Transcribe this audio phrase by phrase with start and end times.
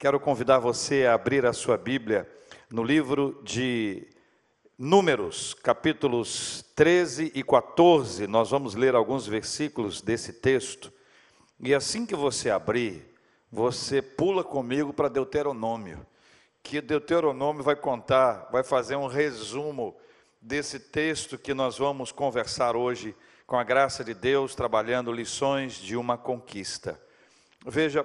[0.00, 2.26] Quero convidar você a abrir a sua Bíblia
[2.70, 4.08] no livro de
[4.78, 8.26] Números, capítulos 13 e 14.
[8.26, 10.90] Nós vamos ler alguns versículos desse texto.
[11.62, 13.14] E assim que você abrir,
[13.52, 16.06] você pula comigo para Deuteronômio,
[16.62, 19.94] que Deuteronômio vai contar, vai fazer um resumo
[20.40, 23.14] desse texto que nós vamos conversar hoje,
[23.46, 26.98] com a graça de Deus, trabalhando lições de uma conquista.
[27.66, 28.02] Veja,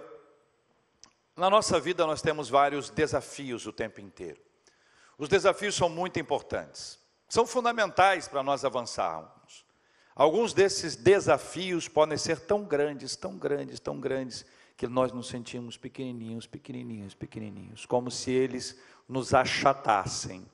[1.36, 4.40] na nossa vida nós temos vários desafios o tempo inteiro.
[5.18, 9.66] Os desafios são muito importantes, são fundamentais para nós avançarmos.
[10.16, 14.46] Alguns desses desafios podem ser tão grandes, tão grandes, tão grandes,
[14.78, 18.78] que nós nos sentimos pequenininhos, pequenininhos, pequenininhos, como se eles
[19.08, 20.46] nos achatassem.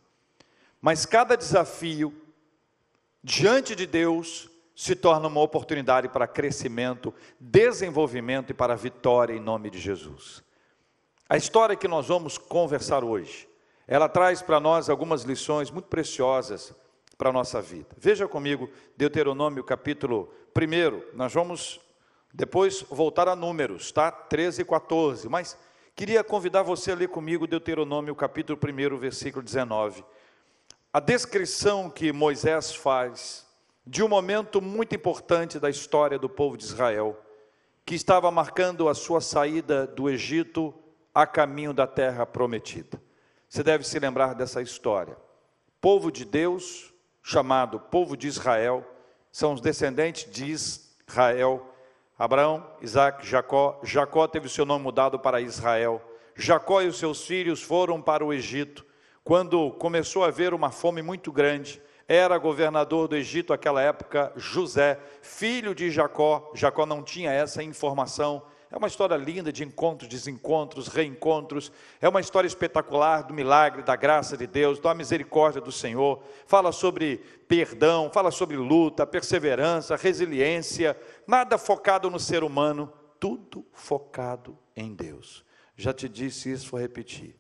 [0.80, 2.14] Mas cada desafio,
[3.24, 9.70] diante de Deus, se torna uma oportunidade para crescimento, desenvolvimento e para vitória em nome
[9.70, 10.44] de Jesus.
[11.32, 13.48] A história que nós vamos conversar hoje,
[13.88, 16.74] ela traz para nós algumas lições muito preciosas
[17.18, 17.88] para a nossa vida.
[17.98, 21.80] Veja comigo Deuteronômio capítulo 1, nós vamos
[22.34, 24.12] depois voltar a números, tá?
[24.12, 25.58] 13 e 14, mas
[25.96, 30.04] queria convidar você a ler comigo Deuteronômio capítulo 1, versículo 19.
[30.92, 33.48] A descrição que Moisés faz
[33.88, 37.18] de um momento muito importante da história do povo de Israel,
[37.86, 40.76] que estava marcando a sua saída do Egito
[41.14, 43.02] a caminho da terra prometida.
[43.48, 45.18] Você deve se lembrar dessa história.
[45.80, 48.86] Povo de Deus, chamado povo de Israel,
[49.32, 51.68] são os descendentes de Israel.
[52.18, 53.80] Abraão, Isaac, Jacó.
[53.84, 56.02] Jacó teve o seu nome mudado para Israel.
[56.36, 58.86] Jacó e os seus filhos foram para o Egito.
[59.24, 65.00] Quando começou a haver uma fome muito grande, era governador do Egito naquela época José,
[65.22, 66.52] filho de Jacó.
[66.54, 71.70] Jacó não tinha essa informação, é uma história linda de encontros, desencontros, reencontros.
[72.00, 76.24] É uma história espetacular do milagre, da graça de Deus, da misericórdia do Senhor.
[76.48, 77.18] Fala sobre
[77.50, 80.98] perdão, fala sobre luta, perseverança, resiliência.
[81.28, 85.44] Nada focado no ser humano, tudo focado em Deus.
[85.76, 87.36] Já te disse isso, vou repetir.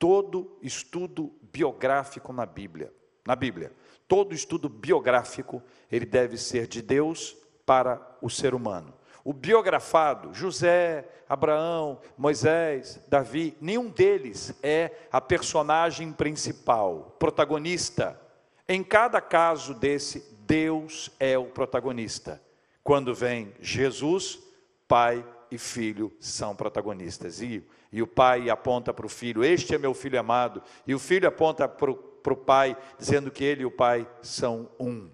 [0.00, 2.92] Todo estudo biográfico na Bíblia,
[3.24, 3.72] na Bíblia,
[4.08, 5.62] todo estudo biográfico,
[5.92, 8.95] ele deve ser de Deus para o ser humano
[9.26, 18.20] o biografado, José, Abraão, Moisés, Davi, nenhum deles é a personagem principal, protagonista.
[18.68, 22.40] Em cada caso desse, Deus é o protagonista.
[22.84, 24.38] Quando vem Jesus,
[24.86, 27.42] pai e filho são protagonistas.
[27.42, 30.62] E, e o pai aponta para o filho: Este é meu filho amado.
[30.86, 35.10] E o filho aponta para o pai, dizendo que ele e o pai são um.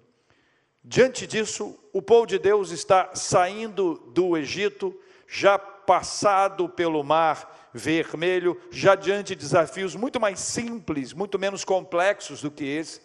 [0.85, 4.99] Diante disso, o povo de Deus está saindo do Egito,
[5.29, 12.43] já passado pelo mar vermelho, já diante de desafios muito mais simples, muito menos complexos
[12.43, 13.01] do que esse,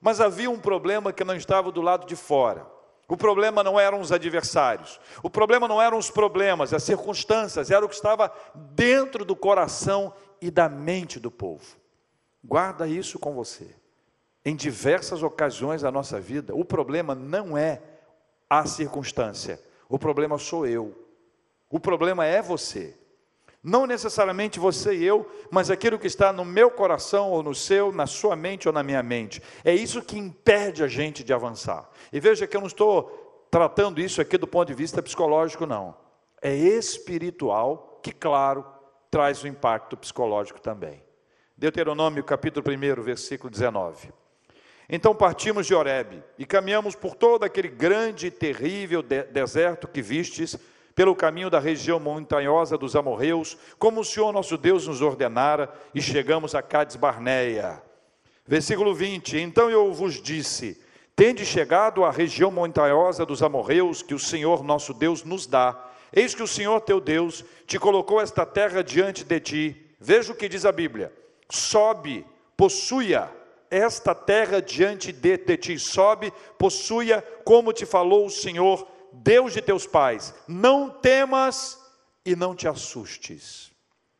[0.00, 2.66] mas havia um problema que não estava do lado de fora.
[3.06, 7.84] O problema não eram os adversários, o problema não eram os problemas, as circunstâncias, era
[7.84, 11.76] o que estava dentro do coração e da mente do povo.
[12.42, 13.77] Guarda isso com você
[14.48, 17.82] em diversas ocasiões da nossa vida, o problema não é
[18.48, 19.60] a circunstância,
[19.90, 21.06] o problema sou eu.
[21.68, 22.96] O problema é você.
[23.62, 27.92] Não necessariamente você e eu, mas aquilo que está no meu coração ou no seu,
[27.92, 29.42] na sua mente ou na minha mente.
[29.62, 31.86] É isso que impede a gente de avançar.
[32.10, 35.94] E veja que eu não estou tratando isso aqui do ponto de vista psicológico, não.
[36.40, 38.64] É espiritual, que, claro,
[39.10, 41.04] traz o um impacto psicológico também.
[41.54, 44.10] Deuteronômio capítulo 1, versículo 19.
[44.88, 50.00] Então partimos de Horebe e caminhamos por todo aquele grande e terrível de deserto que
[50.00, 50.56] vistes,
[50.94, 56.00] pelo caminho da região montanhosa dos amorreus, como o Senhor nosso Deus nos ordenara, e
[56.00, 57.80] chegamos a Cades Barneia.
[58.46, 60.82] Versículo 20: Então eu vos disse:
[61.14, 65.78] Tende chegado à região montanhosa dos amorreus, que o Senhor nosso Deus nos dá.
[66.12, 69.94] Eis que o Senhor teu Deus te colocou esta terra diante de ti.
[70.00, 71.12] Veja o que diz a Bíblia:
[71.48, 72.26] sobe,
[72.56, 73.30] possua
[73.70, 79.62] esta terra diante de, de ti, sobe, possua, como te falou o Senhor, Deus de
[79.62, 80.34] teus pais.
[80.46, 81.78] Não temas
[82.24, 83.70] e não te assustes.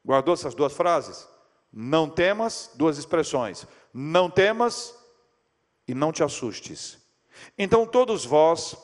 [0.05, 1.29] Guardou essas duas frases?
[1.73, 3.67] Não temas, duas expressões.
[3.93, 4.95] Não temas
[5.87, 6.99] e não te assustes.
[7.56, 8.77] Então todos vós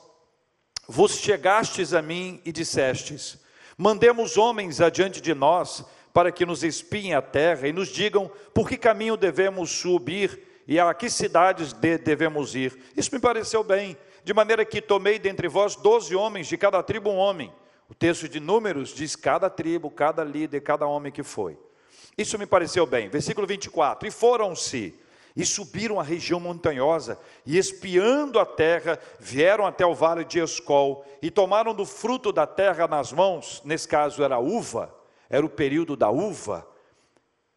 [0.87, 3.38] vos chegastes a mim e dissestes:
[3.76, 8.69] Mandemos homens adiante de nós, para que nos espiem a terra e nos digam por
[8.69, 12.78] que caminho devemos subir e a que cidades de, devemos ir.
[12.96, 17.11] Isso me pareceu bem, de maneira que tomei dentre vós doze homens, de cada tribo
[17.11, 17.52] um homem,
[17.88, 21.58] O texto de Números diz cada tribo, cada líder, cada homem que foi.
[22.16, 23.08] Isso me pareceu bem.
[23.11, 24.99] Versículo 24: E foram-se
[25.37, 31.05] e subiram a região montanhosa, e espiando a terra, vieram até o vale de Escol,
[31.20, 34.94] e tomaram do fruto da terra nas mãos, nesse caso era uva,
[35.28, 36.67] era o período da uva,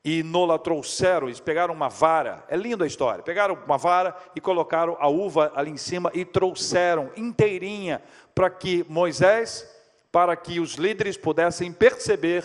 [0.04, 4.40] e nola trouxeram, eles pegaram uma vara, é linda a história, pegaram uma vara e
[4.40, 8.02] colocaram a uva ali em cima e trouxeram inteirinha
[8.34, 9.70] para que Moisés,
[10.12, 12.44] para que os líderes pudessem perceber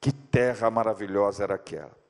[0.00, 2.00] que terra maravilhosa era aquela.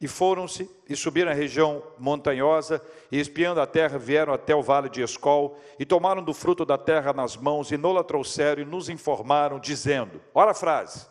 [0.00, 2.80] E foram-se e subiram a região montanhosa,
[3.10, 6.76] e espiando a terra, vieram até o vale de Escol, e tomaram do fruto da
[6.76, 11.06] terra nas mãos, e nola trouxeram e nos informaram, dizendo: Olha a frase,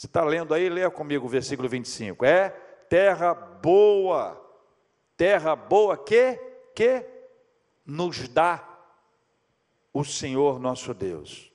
[0.00, 2.24] você está lendo aí, leia comigo o versículo 25.
[2.24, 2.48] É
[2.88, 4.42] terra boa,
[5.14, 6.40] terra boa que,
[6.74, 7.04] que
[7.84, 8.66] nos dá
[9.92, 11.52] o Senhor nosso Deus.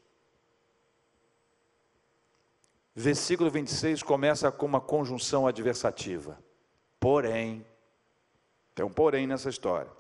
[2.94, 6.38] Versículo 26 começa com uma conjunção adversativa.
[7.00, 7.66] Porém,
[8.76, 9.92] tem um porém nessa história.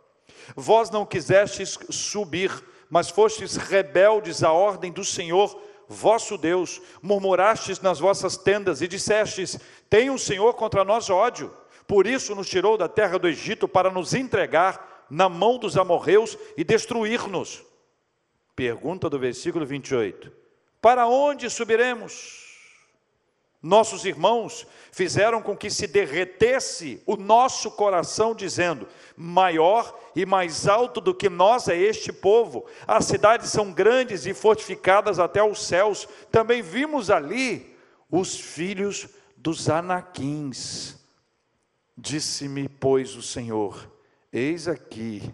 [0.56, 2.52] Vós não quisestes subir,
[2.92, 9.60] mas fostes rebeldes à ordem do Senhor, vosso Deus, murmurastes nas vossas tendas e dissestes:
[9.90, 11.54] Tem o Senhor contra nós ódio.
[11.88, 16.38] Por isso nos tirou da terra do Egito para nos entregar na mão dos amorreus
[16.58, 17.64] e destruir-nos.
[18.56, 20.32] Pergunta do versículo 28.
[20.82, 22.45] Para onde subiremos?
[23.66, 31.02] Nossos irmãos fizeram com que se derretesse o nosso coração, dizendo: maior e mais alto
[31.02, 32.68] do que nós é este povo.
[32.86, 36.08] As cidades são grandes e fortificadas até os céus.
[36.32, 37.76] Também vimos ali
[38.12, 41.04] os filhos dos anaquins.
[41.98, 43.92] Disse-me, pois, o Senhor:
[44.32, 45.34] Eis aqui,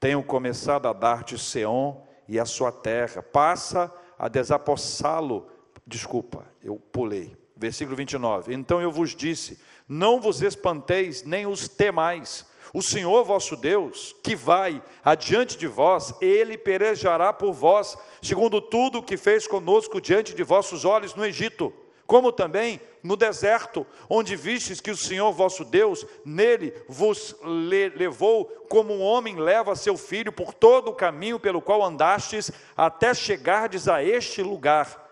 [0.00, 5.50] tenho começado a dar-te Seom e a sua terra, passa a desapossá-lo.
[5.86, 8.54] Desculpa, eu pulei Versículo 29.
[8.54, 9.58] Então eu vos disse:
[9.88, 12.46] Não vos espanteis, nem os temais.
[12.72, 18.98] O Senhor vosso Deus, que vai adiante de vós, ele pelejará por vós, segundo tudo
[18.98, 21.72] o que fez conosco diante de vossos olhos no Egito,
[22.06, 28.94] como também no deserto, onde vistes que o Senhor vosso Deus, nele vos levou, como
[28.94, 34.04] um homem leva seu filho por todo o caminho pelo qual andastes, até chegardes a
[34.04, 35.06] este lugar.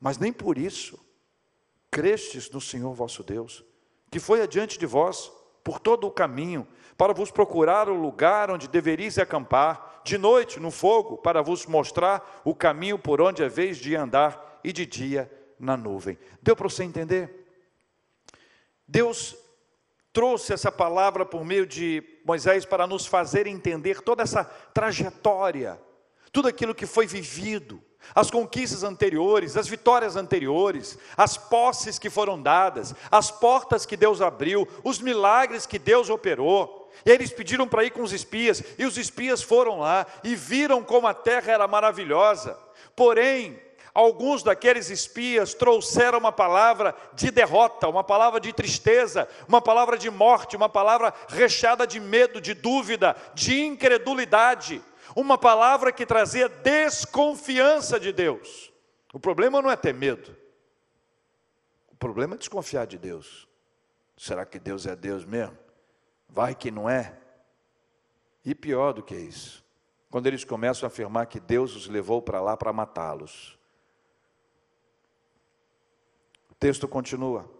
[0.00, 1.05] Mas nem por isso
[1.96, 3.64] crestes no Senhor vosso Deus,
[4.10, 5.32] que foi adiante de vós
[5.64, 10.70] por todo o caminho, para vos procurar o lugar onde deveríeis acampar, de noite no
[10.70, 15.32] fogo, para vos mostrar o caminho por onde é vez de andar, e de dia
[15.58, 16.18] na nuvem.
[16.42, 17.46] Deu para você entender?
[18.86, 19.34] Deus
[20.12, 25.80] trouxe essa palavra por meio de Moisés para nos fazer entender toda essa trajetória,
[26.30, 27.82] tudo aquilo que foi vivido,
[28.14, 34.20] as conquistas anteriores, as vitórias anteriores, as posses que foram dadas, as portas que Deus
[34.20, 36.90] abriu, os milagres que Deus operou.
[37.04, 40.82] E eles pediram para ir com os espias, e os espias foram lá e viram
[40.82, 42.58] como a terra era maravilhosa.
[42.94, 43.60] Porém,
[43.92, 50.10] alguns daqueles espias trouxeram uma palavra de derrota, uma palavra de tristeza, uma palavra de
[50.10, 54.82] morte, uma palavra recheada de medo, de dúvida, de incredulidade
[55.16, 58.70] uma palavra que trazia desconfiança de Deus.
[59.14, 60.36] O problema não é ter medo,
[61.90, 63.48] o problema é desconfiar de Deus.
[64.14, 65.56] Será que Deus é Deus mesmo?
[66.28, 67.18] Vai que não é?
[68.44, 69.64] E pior do que isso,
[70.10, 73.58] quando eles começam a afirmar que Deus os levou para lá para matá-los.
[76.50, 77.50] O texto continua,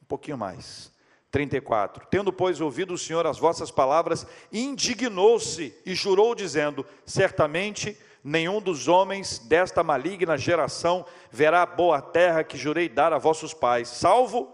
[0.00, 0.92] um pouquinho mais.
[1.30, 2.06] 34.
[2.10, 8.88] Tendo, pois, ouvido o Senhor as vossas palavras, indignou-se e jurou, dizendo: Certamente nenhum dos
[8.88, 14.52] homens desta maligna geração verá a boa terra que jurei dar a vossos pais, salvo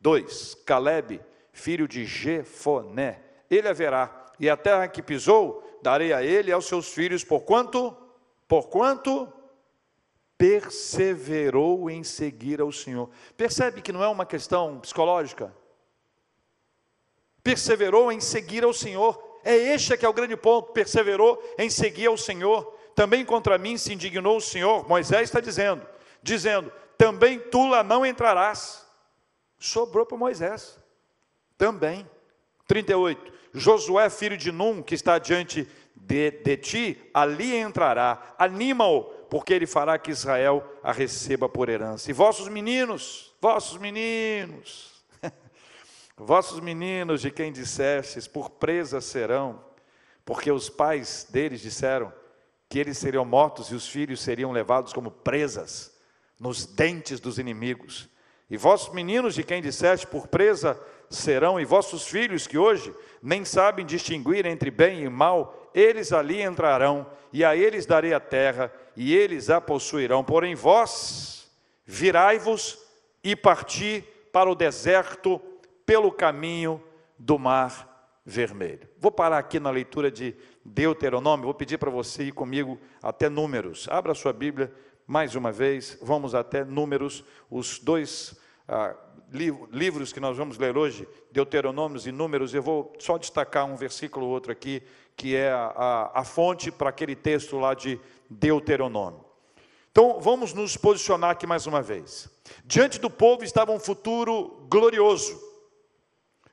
[0.00, 1.20] dois: Caleb,
[1.52, 3.22] filho de Jefoné.
[3.50, 7.96] Ele haverá, e a terra que pisou, darei a ele e aos seus filhos, porquanto,
[8.46, 9.32] porquanto
[10.36, 13.10] perseverou em seguir ao Senhor.
[13.36, 15.52] Percebe que não é uma questão psicológica?
[17.48, 19.18] Perseverou em seguir ao Senhor.
[19.42, 22.74] É este que é o grande ponto, perseverou em seguir ao Senhor.
[22.94, 25.86] Também contra mim se indignou o Senhor, Moisés está dizendo,
[26.22, 28.86] dizendo, também tu lá não entrarás.
[29.58, 30.78] Sobrou para Moisés.
[31.56, 32.06] Também.
[32.66, 33.32] 38.
[33.54, 38.34] Josué, filho de Num, que está diante de, de ti, ali entrará.
[38.38, 42.10] Anima-o, porque ele fará que Israel a receba por herança.
[42.10, 44.97] E vossos meninos, vossos meninos,
[46.18, 49.64] Vossos meninos, de quem dissestes, por presa serão,
[50.24, 52.12] porque os pais deles disseram:
[52.68, 55.96] que eles seriam mortos e os filhos seriam levados como presas
[56.38, 58.08] nos dentes dos inimigos.
[58.50, 63.44] E vossos meninos de quem disseste por presa serão, e vossos filhos que hoje nem
[63.44, 68.72] sabem distinguir entre bem e mal, eles ali entrarão, e a eles darei a terra,
[68.96, 70.24] e eles a possuirão.
[70.24, 71.48] Porém, vós
[71.84, 72.78] virai-vos
[73.22, 75.40] e parti para o deserto
[75.88, 76.84] pelo caminho
[77.18, 78.86] do mar vermelho.
[79.00, 83.88] Vou parar aqui na leitura de Deuteronômio, vou pedir para você ir comigo até Números.
[83.90, 84.70] Abra sua Bíblia
[85.06, 88.94] mais uma vez, vamos até Números, os dois ah,
[89.72, 94.26] livros que nós vamos ler hoje, Deuteronômios e Números, eu vou só destacar um versículo
[94.26, 94.82] ou outro aqui,
[95.16, 99.24] que é a, a, a fonte para aquele texto lá de Deuteronômio.
[99.90, 102.28] Então, vamos nos posicionar aqui mais uma vez.
[102.66, 105.47] Diante do povo estava um futuro glorioso.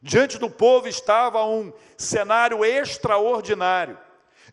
[0.02, 3.98] Diante do povo estava um cenário extraordinário.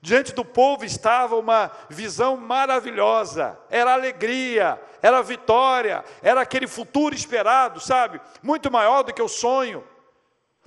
[0.00, 7.78] Diante do povo estava uma visão maravilhosa, era alegria, era vitória, era aquele futuro esperado,
[7.78, 8.20] sabe?
[8.42, 9.84] Muito maior do que o sonho,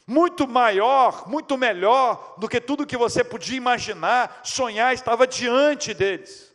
[0.08, 6.54] muito maior, muito melhor do que tudo que você podia imaginar, sonhar, estava diante deles.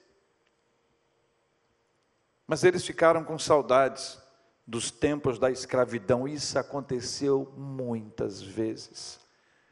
[2.47, 4.20] Mas eles ficaram com saudades
[4.67, 9.19] dos tempos da escravidão, isso aconteceu muitas vezes.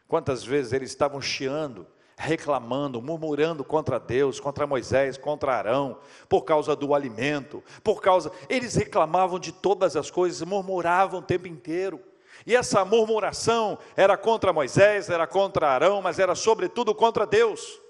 [0.08, 6.74] Quantas vezes eles estavam chiando, reclamando, murmurando contra Deus, contra Moisés, contra Arão, por causa
[6.74, 8.32] do alimento, por causa.
[8.48, 12.00] Eles reclamavam de todas as coisas, murmuravam o tempo inteiro.
[12.44, 17.80] E essa murmuração era contra Moisés, era contra Arão, mas era sobretudo contra Deus.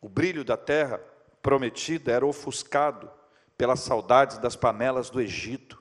[0.00, 1.00] O brilho da terra
[1.42, 3.10] prometida era ofuscado
[3.62, 5.80] pelas saudades das panelas do Egito.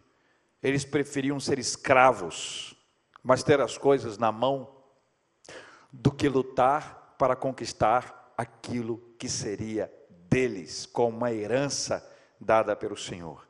[0.62, 2.76] Eles preferiam ser escravos,
[3.24, 4.70] mas ter as coisas na mão
[5.92, 9.92] do que lutar para conquistar aquilo que seria
[10.30, 12.08] deles, como uma herança
[12.40, 13.48] dada pelo Senhor.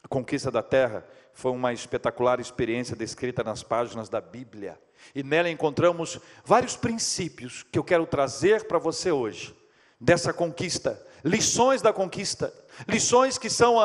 [0.00, 4.80] A conquista da terra foi uma espetacular experiência descrita nas páginas da Bíblia.
[5.12, 9.55] E nela encontramos vários princípios que eu quero trazer para você hoje,
[10.00, 12.52] dessa conquista, lições da conquista,
[12.88, 13.76] lições que são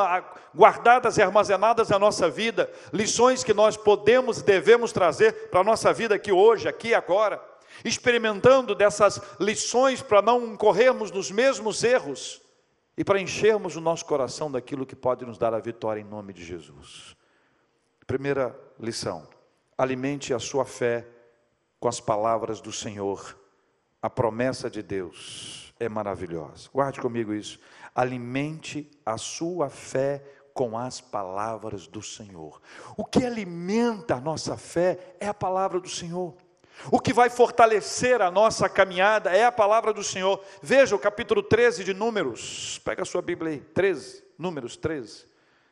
[0.54, 5.64] guardadas e armazenadas na nossa vida, lições que nós podemos e devemos trazer para a
[5.64, 7.42] nossa vida aqui hoje, aqui agora.
[7.84, 12.40] Experimentando dessas lições para não corrermos nos mesmos erros
[12.96, 16.34] e para enchermos o nosso coração daquilo que pode nos dar a vitória em nome
[16.34, 17.16] de Jesus.
[18.06, 19.26] Primeira lição:
[19.76, 21.06] alimente a sua fé
[21.80, 23.38] com as palavras do Senhor.
[24.02, 26.68] A promessa de Deus é maravilhosa.
[26.72, 27.58] Guarde comigo isso.
[27.94, 30.22] Alimente a sua fé
[30.54, 32.60] com as palavras do Senhor.
[32.96, 36.34] O que alimenta a nossa fé é a palavra do Senhor.
[36.90, 40.42] O que vai fortalecer a nossa caminhada é a palavra do Senhor.
[40.62, 42.80] Veja o capítulo 13 de Números.
[42.84, 45.26] Pega a sua Bíblia aí, 13, Números 13,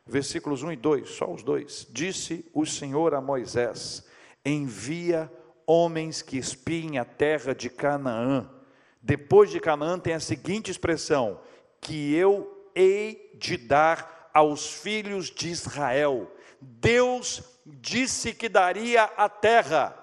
[0.06, 1.86] versículos 1 e 2, só os dois.
[1.90, 4.04] Disse o Senhor a Moisés:
[4.44, 5.30] Envia
[5.66, 8.59] homens que espiem a terra de Canaã.
[9.00, 11.40] Depois de Canaã tem a seguinte expressão:
[11.80, 16.30] que eu hei de dar aos filhos de Israel.
[16.60, 19.96] Deus disse que daria a terra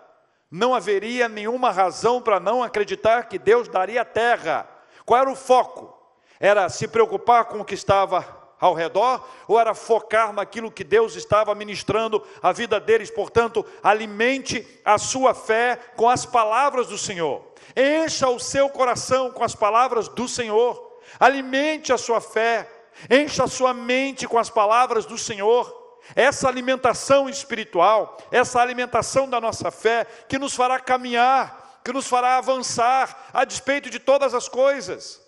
[0.50, 4.68] não haveria nenhuma razão para não acreditar que Deus daria terra.
[5.06, 5.94] Qual era o foco?
[6.40, 11.16] Era se preocupar com o que estava ao redor ou era focar naquilo que Deus
[11.16, 13.12] estava ministrando a vida deles?
[13.12, 17.44] Portanto, alimente a sua fé com as palavras do Senhor.
[17.76, 21.00] Encha o seu coração com as palavras do Senhor.
[21.20, 22.70] Alimente a sua fé.
[23.10, 25.76] Encha a sua mente com as palavras do Senhor.
[26.16, 32.38] Essa alimentação espiritual, essa alimentação da nossa fé, que nos fará caminhar, que nos fará
[32.38, 35.27] avançar, a despeito de todas as coisas.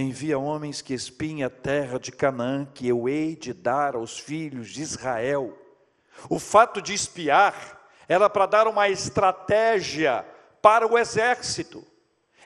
[0.00, 4.70] Envia homens que espiem a terra de Canaã, que eu hei de dar aos filhos
[4.70, 5.58] de Israel.
[6.30, 10.24] O fato de espiar era para dar uma estratégia
[10.62, 11.84] para o exército.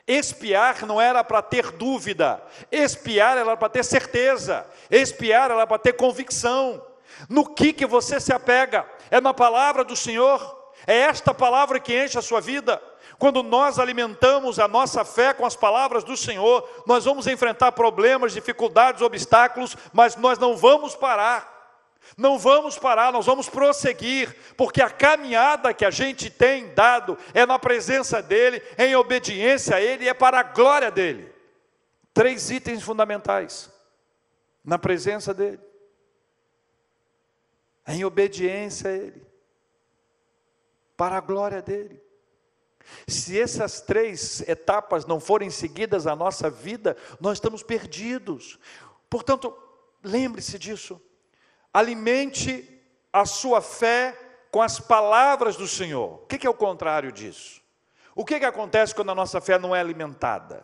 [0.07, 5.93] Espiar não era para ter dúvida, espiar era para ter certeza, espiar era para ter
[5.93, 6.83] convicção.
[7.29, 8.83] No que que você se apega?
[9.11, 10.73] É na palavra do Senhor?
[10.87, 12.81] É esta palavra que enche a sua vida?
[13.23, 18.33] Quando nós alimentamos a nossa fé com as palavras do Senhor, nós vamos enfrentar problemas,
[18.33, 21.79] dificuldades, obstáculos, mas nós não vamos parar.
[22.17, 27.45] Não vamos parar, nós vamos prosseguir, porque a caminhada que a gente tem dado é
[27.45, 31.33] na presença dEle, em obediência a Ele, é para a glória dEle.
[32.13, 33.71] Três itens fundamentais:
[34.65, 35.61] na presença dEle,
[37.87, 39.25] em obediência a Ele
[40.97, 42.02] para a glória dele.
[43.07, 48.59] Se essas três etapas não forem seguidas na nossa vida, nós estamos perdidos.
[49.09, 49.55] Portanto,
[50.03, 51.01] lembre-se disso.
[51.73, 52.69] Alimente
[53.11, 54.17] a sua fé
[54.51, 56.21] com as palavras do Senhor.
[56.23, 57.61] O que é o contrário disso?
[58.15, 60.63] O que, que acontece quando a nossa fé não é alimentada?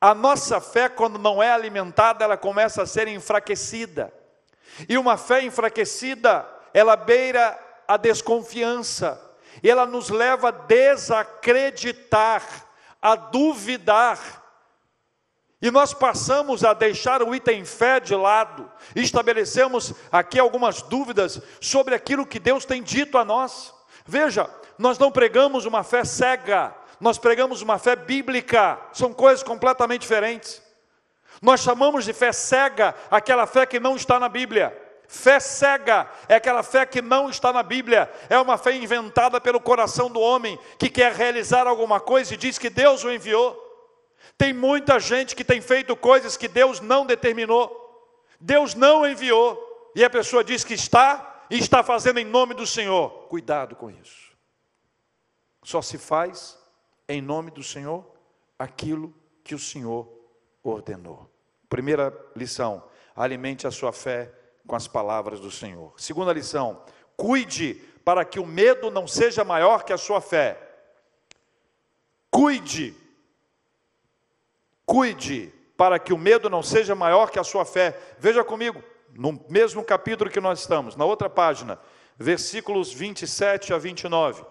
[0.00, 4.12] A nossa fé, quando não é alimentada, ela começa a ser enfraquecida.
[4.88, 9.20] E uma fé enfraquecida, ela beira a desconfiança,
[9.62, 12.42] ela nos leva a desacreditar,
[13.00, 14.42] a duvidar.
[15.60, 21.94] E nós passamos a deixar o item fé de lado, estabelecemos aqui algumas dúvidas sobre
[21.94, 23.72] aquilo que Deus tem dito a nós.
[24.04, 30.02] Veja, nós não pregamos uma fé cega, nós pregamos uma fé bíblica, são coisas completamente
[30.02, 30.62] diferentes.
[31.40, 34.83] Nós chamamos de fé cega aquela fé que não está na Bíblia.
[35.14, 39.60] Fé cega é aquela fé que não está na Bíblia, é uma fé inventada pelo
[39.60, 43.56] coração do homem que quer realizar alguma coisa e diz que Deus o enviou.
[44.36, 47.70] Tem muita gente que tem feito coisas que Deus não determinou,
[48.40, 52.66] Deus não enviou, e a pessoa diz que está e está fazendo em nome do
[52.66, 53.28] Senhor.
[53.28, 54.32] Cuidado com isso.
[55.62, 56.58] Só se faz
[57.08, 58.04] em nome do Senhor
[58.58, 60.08] aquilo que o Senhor
[60.62, 61.30] ordenou.
[61.68, 62.82] Primeira lição:
[63.14, 65.92] alimente a sua fé com as palavras do Senhor.
[65.96, 66.82] Segunda lição:
[67.16, 70.60] cuide para que o medo não seja maior que a sua fé.
[72.30, 72.94] Cuide,
[74.84, 77.98] cuide para que o medo não seja maior que a sua fé.
[78.18, 81.78] Veja comigo, no mesmo capítulo que nós estamos, na outra página,
[82.16, 84.44] versículos 27 a 29.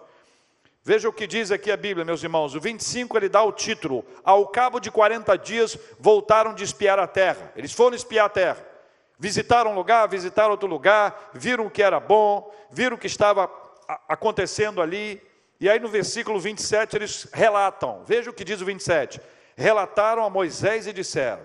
[0.82, 2.54] Veja o que diz aqui a Bíblia, meus irmãos.
[2.54, 7.06] O 25 ele dá o título: Ao cabo de 40 dias voltaram de espiar a
[7.06, 7.52] terra.
[7.56, 8.73] Eles foram espiar a terra.
[9.24, 13.50] Visitaram um lugar, visitaram outro lugar, viram o que era bom, viram o que estava
[14.06, 15.18] acontecendo ali.
[15.58, 18.04] E aí no versículo 27 eles relatam.
[18.04, 19.18] Veja o que diz o 27.
[19.56, 21.40] Relataram a Moisés e disseram: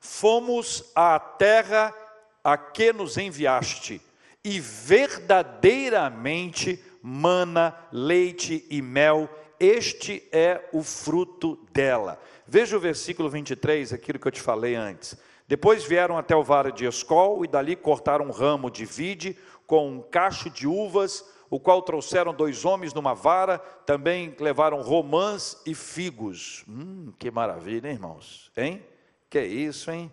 [0.00, 1.94] Fomos à terra
[2.42, 4.00] a que nos enviaste,
[4.42, 9.28] e verdadeiramente mana, leite e mel,
[9.60, 12.18] este é o fruto dela.
[12.46, 15.18] Veja o versículo 23, aquilo que eu te falei antes.
[15.50, 19.36] Depois vieram até o vale de Escol e dali cortaram um ramo de vide
[19.66, 25.60] com um cacho de uvas, o qual trouxeram dois homens numa vara, também levaram romãs
[25.66, 26.64] e figos.
[26.68, 28.52] Hum, que maravilha, hein, irmãos?
[28.56, 28.80] Hein?
[29.28, 30.12] Que isso, hein?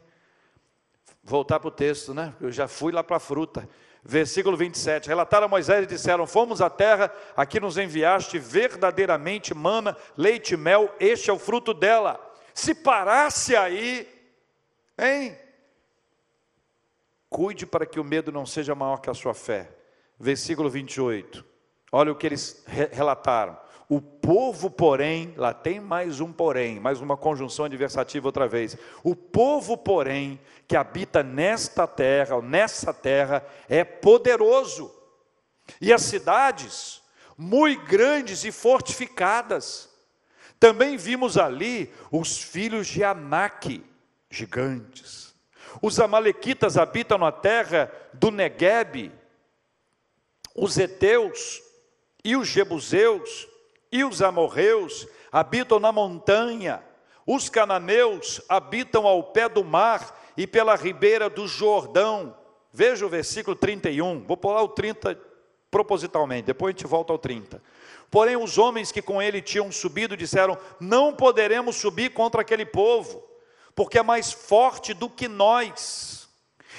[1.23, 2.33] Voltar para o texto, né?
[2.41, 3.69] Eu já fui lá para a fruta
[4.03, 5.07] versículo 27.
[5.07, 10.57] Relataram a Moisés e disseram: Fomos à terra, aqui nos enviaste verdadeiramente mana, leite e
[10.57, 12.19] mel, este é o fruto dela.
[12.55, 14.16] Se parasse aí,
[14.97, 15.37] hein?
[17.29, 19.69] Cuide para que o medo não seja maior que a sua fé.
[20.19, 21.45] Versículo 28.
[21.91, 23.57] Olha o que eles relataram.
[23.89, 28.75] O povo, porém, lá tem mais um porém, mais uma conjunção adversativa outra vez.
[29.01, 34.93] O povo, porém, que habita nesta terra, nessa terra, é poderoso.
[35.79, 37.01] E as cidades,
[37.37, 39.89] muito grandes e fortificadas.
[40.59, 43.81] Também vimos ali os filhos de Anak,
[44.29, 45.35] gigantes.
[45.81, 49.11] Os amalequitas habitam na terra do Negueb,
[50.55, 51.61] os heteus
[52.23, 53.47] e os jebuseus
[53.91, 56.83] e os amorreus habitam na montanha,
[57.25, 62.35] os cananeus habitam ao pé do mar e pela ribeira do Jordão.
[62.71, 65.19] Veja o versículo 31, vou pular o 30
[65.69, 67.61] propositalmente, depois a gente volta ao 30.
[68.09, 73.26] Porém, os homens que com ele tinham subido disseram: Não poderemos subir contra aquele povo,
[73.77, 76.27] porque é mais forte do que nós.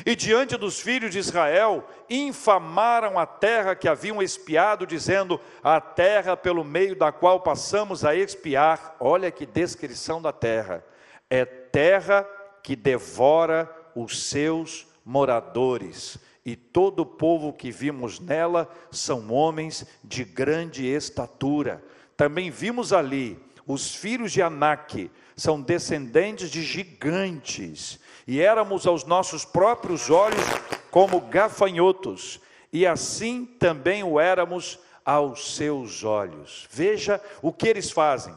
[0.04, 6.36] E diante dos filhos de Israel, infamaram a terra que haviam espiado, dizendo: A terra
[6.36, 10.84] pelo meio da qual passamos a espiar, olha que descrição da terra,
[11.30, 12.28] é terra
[12.64, 20.24] que devora os seus moradores, e todo o povo que vimos nela são homens de
[20.24, 21.80] grande estatura.
[22.16, 29.44] Também vimos ali os filhos de Anak, são descendentes de gigantes, e éramos aos nossos
[29.44, 30.44] próprios olhos
[30.90, 32.40] como gafanhotos,
[32.72, 36.66] e assim também o éramos aos seus olhos.
[36.70, 38.36] Veja o que eles fazem.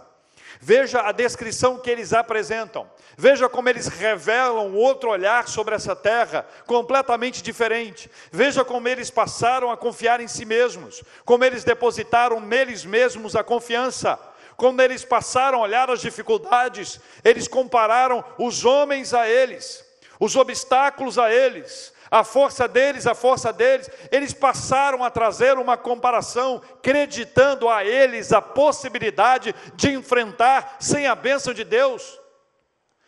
[0.59, 2.89] Veja a descrição que eles apresentam.
[3.17, 8.09] Veja como eles revelam outro olhar sobre essa terra, completamente diferente.
[8.31, 13.43] Veja como eles passaram a confiar em si mesmos, como eles depositaram neles mesmos a
[13.43, 14.19] confiança.
[14.61, 19.83] Quando eles passaram a olhar as dificuldades, eles compararam os homens a eles,
[20.19, 25.77] os obstáculos a eles, A força deles, a força deles, eles passaram a trazer uma
[25.77, 32.19] comparação, acreditando a eles a possibilidade de enfrentar sem a bênção de Deus.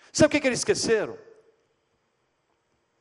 [0.09, 1.17] Sabe o que eles esqueceram?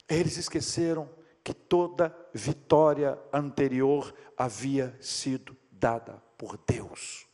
[0.08, 1.08] Eles esqueceram
[1.44, 7.31] que toda vitória anterior havia sido dada por Deus.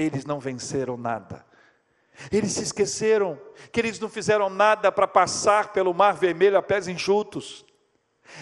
[0.00, 1.44] Eles não venceram nada.
[2.30, 3.40] Eles se esqueceram
[3.72, 7.64] que eles não fizeram nada para passar pelo mar vermelho a pés enxutos.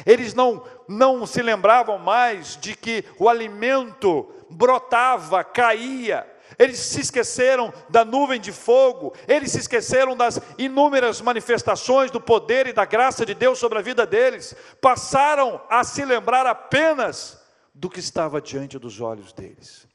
[0.05, 6.27] Eles não, não se lembravam mais de que o alimento brotava, caía.
[6.59, 12.66] Eles se esqueceram da nuvem de fogo, eles se esqueceram das inúmeras manifestações do poder
[12.66, 14.55] e da graça de Deus sobre a vida deles.
[14.81, 17.42] Passaram a se lembrar apenas
[17.75, 19.88] do que estava diante dos olhos deles.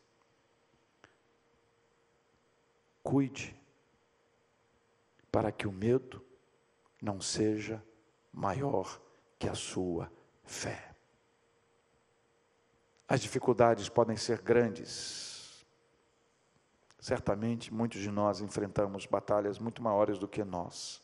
[3.04, 3.56] Cuide,
[5.32, 6.24] para que o medo
[7.02, 7.84] não seja
[8.32, 9.02] maior
[9.38, 10.10] que a sua
[10.44, 10.94] fé.
[13.08, 15.66] As dificuldades podem ser grandes.
[17.00, 21.02] Certamente muitos de nós enfrentamos batalhas muito maiores do que nós.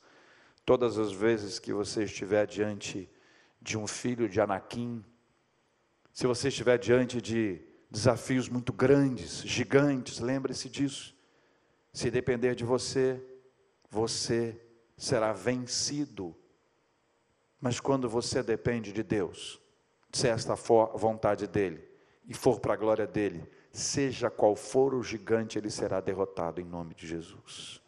[0.65, 3.09] Todas as vezes que você estiver diante
[3.61, 5.03] de um filho de Anakim,
[6.13, 11.15] se você estiver diante de desafios muito grandes, gigantes, lembre-se disso.
[11.91, 13.21] Se depender de você,
[13.89, 14.59] você
[14.97, 16.35] será vencido
[17.59, 19.59] mas quando você depende de Deus,
[20.11, 21.83] se esta for a vontade dEle
[22.25, 26.65] e for para a glória dEle, seja qual for o gigante, ele será derrotado em
[26.65, 27.81] nome de Jesus.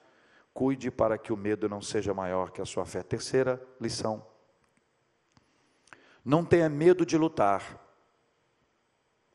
[0.53, 3.01] Cuide para que o medo não seja maior que a sua fé.
[3.01, 4.25] Terceira lição.
[6.23, 7.79] Não tenha medo de lutar,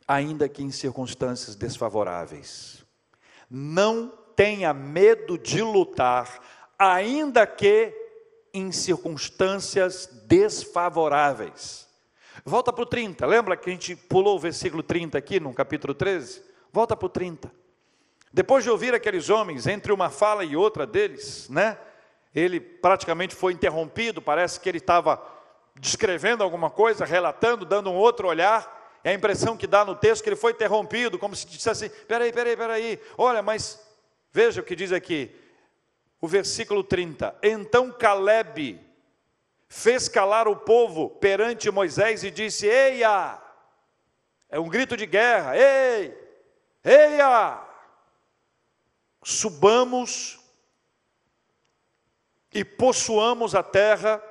[0.07, 2.85] ainda que em circunstâncias desfavoráveis.
[3.48, 6.40] Não tenha medo de lutar,
[6.79, 7.92] ainda que
[8.53, 11.88] em circunstâncias desfavoráveis.
[12.44, 15.94] Volta para o 30, lembra que a gente pulou o versículo 30 aqui no capítulo
[15.94, 16.42] 13?
[16.70, 17.51] Volta para o 30.
[18.33, 21.79] Depois de ouvir aqueles homens, entre uma fala e outra deles, né?
[22.35, 25.22] Ele praticamente foi interrompido, parece que ele estava
[25.75, 29.01] descrevendo alguma coisa, relatando, dando um outro olhar.
[29.03, 32.33] É a impressão que dá no texto que ele foi interrompido, como se dissesse: peraí,
[32.33, 33.86] peraí, peraí, olha, mas
[34.37, 35.35] veja o que diz aqui
[36.20, 37.35] o versículo 30.
[37.42, 38.79] Então Caleb
[39.66, 43.40] fez calar o povo perante Moisés e disse: Eia!
[44.51, 46.14] É um grito de guerra: Ei!
[46.85, 47.66] Eia!
[49.25, 50.38] Subamos
[52.53, 54.22] e possuamos a terra,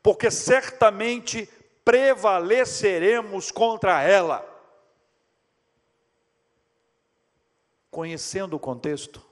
[0.00, 1.48] porque certamente
[1.84, 4.55] prevaleceremos contra ela.
[7.96, 9.22] Conhecendo o contexto,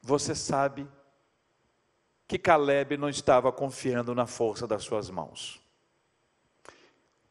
[0.00, 0.88] você sabe
[2.26, 5.60] que Caleb não estava confiando na força das suas mãos.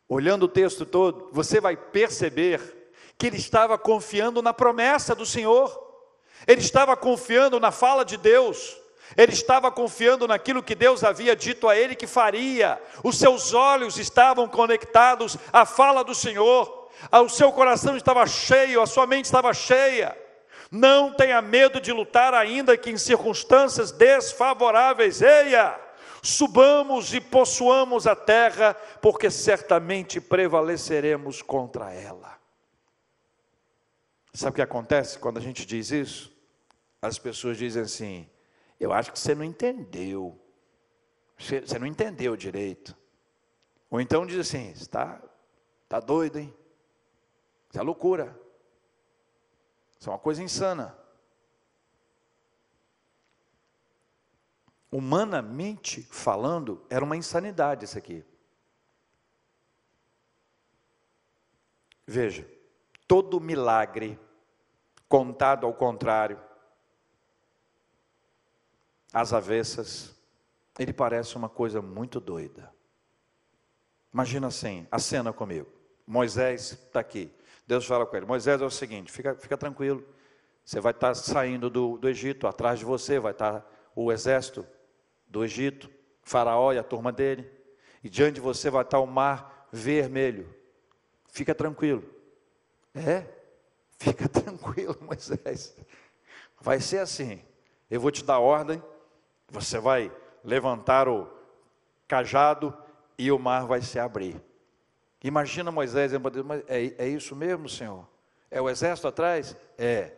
[0.07, 5.67] Olhando o texto todo, você vai perceber que ele estava confiando na promessa do Senhor,
[6.45, 8.77] ele estava confiando na fala de Deus,
[9.17, 13.97] ele estava confiando naquilo que Deus havia dito a ele que faria, os seus olhos
[13.97, 19.51] estavam conectados à fala do Senhor, o seu coração estava cheio, a sua mente estava
[19.55, 20.21] cheia.
[20.75, 25.21] Não tenha medo de lutar, ainda que em circunstâncias desfavoráveis.
[25.21, 25.79] Eia!
[26.19, 32.39] Subamos e possuamos a terra, porque certamente prevaleceremos contra ela.
[34.33, 36.35] Sabe o que acontece quando a gente diz isso?
[36.99, 38.27] As pessoas dizem assim:
[38.79, 40.41] Eu acho que você não entendeu.
[41.37, 42.97] Você não entendeu direito.
[43.91, 45.21] Ou então diz assim: Está
[45.87, 46.51] tá doido, hein?
[47.69, 48.41] Isso é loucura.
[50.03, 50.93] Isso é uma coisa insana.
[54.91, 58.21] Humanamente falando, era uma insanidade isso aqui.
[62.05, 62.45] Veja,
[63.07, 64.19] todo milagre
[65.07, 66.37] contado ao contrário,
[69.13, 70.13] às avessas,
[70.77, 72.75] ele parece uma coisa muito doida.
[74.13, 75.71] Imagina assim, a cena comigo.
[76.05, 77.33] Moisés está aqui.
[77.65, 80.03] Deus fala com ele: Moisés, é o seguinte, fica, fica tranquilo.
[80.63, 84.65] Você vai estar saindo do, do Egito, atrás de você vai estar o exército
[85.27, 85.89] do Egito,
[86.21, 87.49] Faraó e a turma dele,
[88.03, 90.53] e diante de você vai estar o mar vermelho.
[91.27, 92.03] Fica tranquilo.
[92.93, 93.25] É?
[93.97, 95.75] Fica tranquilo, Moisés.
[96.61, 97.41] Vai ser assim.
[97.89, 98.81] Eu vou te dar ordem,
[99.49, 100.11] você vai
[100.43, 101.29] levantar o
[102.07, 102.75] cajado
[103.17, 104.41] e o mar vai se abrir.
[105.23, 106.17] Imagina Moisés, é,
[106.97, 108.05] é isso mesmo, Senhor?
[108.51, 109.55] É o exército atrás?
[109.77, 110.11] É.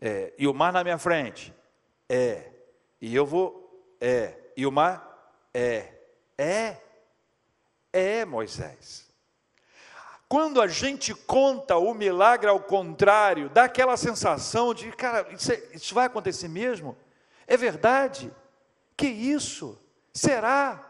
[0.00, 0.32] é.
[0.38, 1.52] E o mar na minha frente?
[2.08, 2.50] É.
[3.00, 3.96] E eu vou?
[4.00, 4.34] É.
[4.56, 5.34] E o mar?
[5.52, 5.92] É.
[6.38, 6.76] É.
[7.92, 9.08] É, Moisés.
[10.28, 15.62] Quando a gente conta o milagre ao contrário, dá aquela sensação de, cara, isso, é,
[15.72, 16.96] isso vai acontecer mesmo?
[17.46, 18.30] É verdade?
[18.96, 19.76] Que isso?
[20.12, 20.87] Será?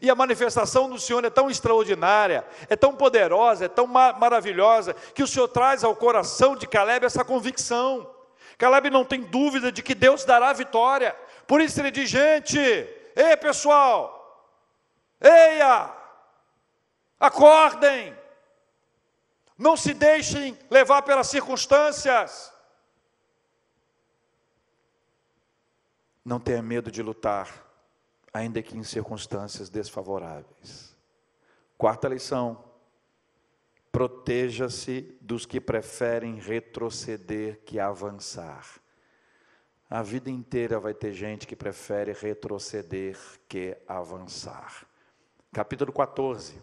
[0.00, 5.22] E a manifestação do Senhor é tão extraordinária, é tão poderosa, é tão maravilhosa, que
[5.22, 8.10] o Senhor traz ao coração de Caleb essa convicção.
[8.58, 11.14] Caleb não tem dúvida de que Deus dará vitória.
[11.46, 14.50] Por isso ele diz: gente, ei pessoal,
[15.20, 15.92] eia,
[17.20, 18.16] acordem,
[19.56, 22.52] não se deixem levar pelas circunstâncias.
[26.24, 27.65] Não tenha medo de lutar,
[28.36, 30.94] ainda que em circunstâncias desfavoráveis.
[31.76, 32.62] Quarta lição:
[33.90, 38.66] proteja-se dos que preferem retroceder que avançar.
[39.88, 43.16] A vida inteira vai ter gente que prefere retroceder
[43.48, 44.84] que avançar.
[45.52, 46.60] Capítulo 14.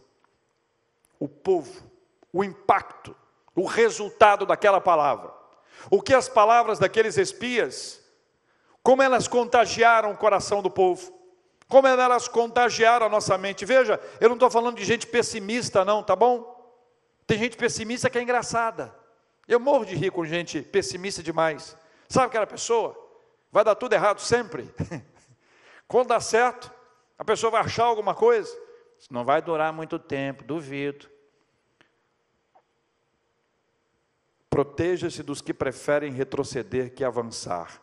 [1.18, 1.90] O povo,
[2.34, 3.16] o impacto,
[3.56, 5.34] o resultado daquela palavra.
[5.90, 8.04] O que as palavras daqueles espias
[8.84, 11.13] como elas contagiaram o coração do povo,
[11.74, 13.66] como elas contagiaram a nossa mente.
[13.66, 16.72] Veja, eu não estou falando de gente pessimista, não, tá bom?
[17.26, 18.96] Tem gente pessimista que é engraçada.
[19.48, 21.76] Eu morro de rir com gente pessimista demais.
[22.08, 22.96] Sabe aquela pessoa?
[23.52, 24.72] Vai dar tudo errado sempre.
[25.88, 26.72] Quando dá certo,
[27.18, 28.56] a pessoa vai achar alguma coisa.
[29.00, 31.10] Isso não vai durar muito tempo, duvido.
[34.48, 37.83] Proteja-se dos que preferem retroceder que avançar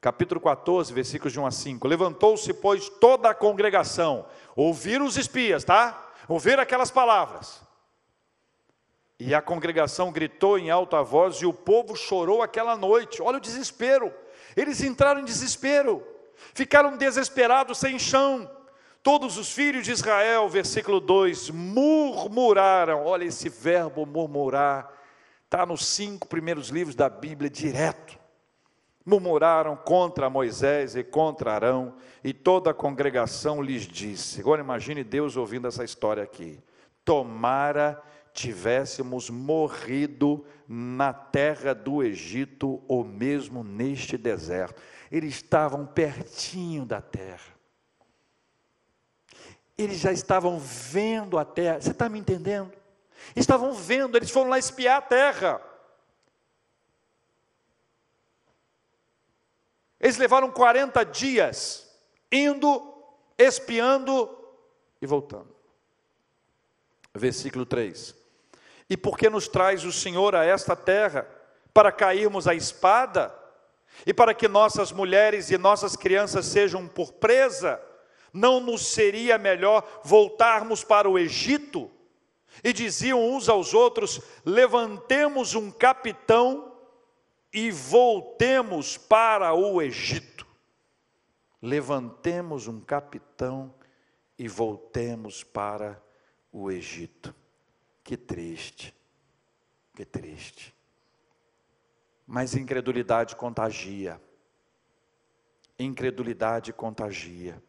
[0.00, 1.88] capítulo 14, versículos de 1 a 5.
[1.88, 6.06] Levantou-se, pois, toda a congregação, ouviram os espias, tá?
[6.28, 7.60] Ouviram aquelas palavras.
[9.18, 13.20] E a congregação gritou em alta voz e o povo chorou aquela noite.
[13.20, 14.14] Olha o desespero.
[14.56, 16.06] Eles entraram em desespero,
[16.54, 18.48] ficaram desesperados, sem chão.
[19.02, 23.04] Todos os filhos de Israel, versículo 2, murmuraram.
[23.04, 24.92] Olha esse verbo murmurar,
[25.44, 28.18] está nos cinco primeiros livros da Bíblia, direto
[29.08, 35.36] murmuraram contra Moisés e contra Arão, e toda a congregação lhes disse: agora imagine Deus
[35.36, 36.60] ouvindo essa história aqui.
[37.04, 38.02] Tomara
[38.34, 44.80] tivéssemos morrido na terra do Egito ou mesmo neste deserto.
[45.10, 47.56] Eles estavam pertinho da terra.
[49.76, 51.80] Eles já estavam vendo a terra.
[51.80, 52.70] Você está me entendendo?
[53.34, 55.62] Estavam vendo, eles foram lá espiar a terra.
[60.00, 61.88] Eles levaram 40 dias
[62.30, 62.94] indo,
[63.36, 64.28] espiando
[65.00, 65.54] e voltando.
[67.14, 68.14] Versículo 3.
[68.88, 71.28] E por que nos traz o Senhor a esta terra?
[71.74, 73.34] Para cairmos à espada?
[74.06, 77.80] E para que nossas mulheres e nossas crianças sejam por presa?
[78.32, 81.90] Não nos seria melhor voltarmos para o Egito?
[82.62, 86.67] E diziam uns aos outros: levantemos um capitão
[87.52, 90.46] e voltemos para o Egito.
[91.60, 93.74] Levantemos um capitão
[94.38, 96.00] e voltemos para
[96.52, 97.34] o Egito.
[98.04, 98.94] Que triste,
[99.94, 100.74] que triste.
[102.26, 104.20] Mas incredulidade contagia.
[105.78, 107.62] Incredulidade contagia.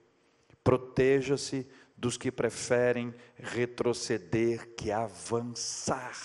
[0.64, 6.18] Proteja-se dos que preferem retroceder que avançar.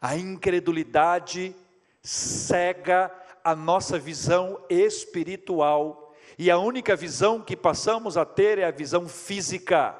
[0.00, 1.54] A incredulidade
[2.02, 3.10] cega
[3.44, 9.08] a nossa visão espiritual e a única visão que passamos a ter é a visão
[9.08, 9.94] física.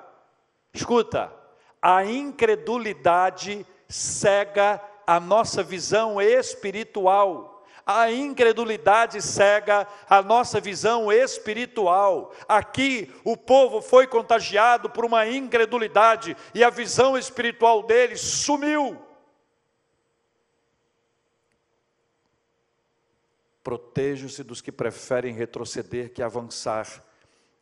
[0.72, 1.32] Escuta,
[1.80, 7.64] a incredulidade cega a nossa visão espiritual.
[7.84, 12.32] A incredulidade cega a nossa visão espiritual.
[12.48, 19.11] Aqui o povo foi contagiado por uma incredulidade e a visão espiritual deles sumiu.
[23.62, 27.04] Proteja-se dos que preferem retroceder que avançar.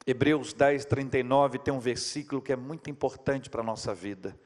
[0.07, 4.39] Hebreus 10, 39 tem um versículo que é muito importante para a nossa vida.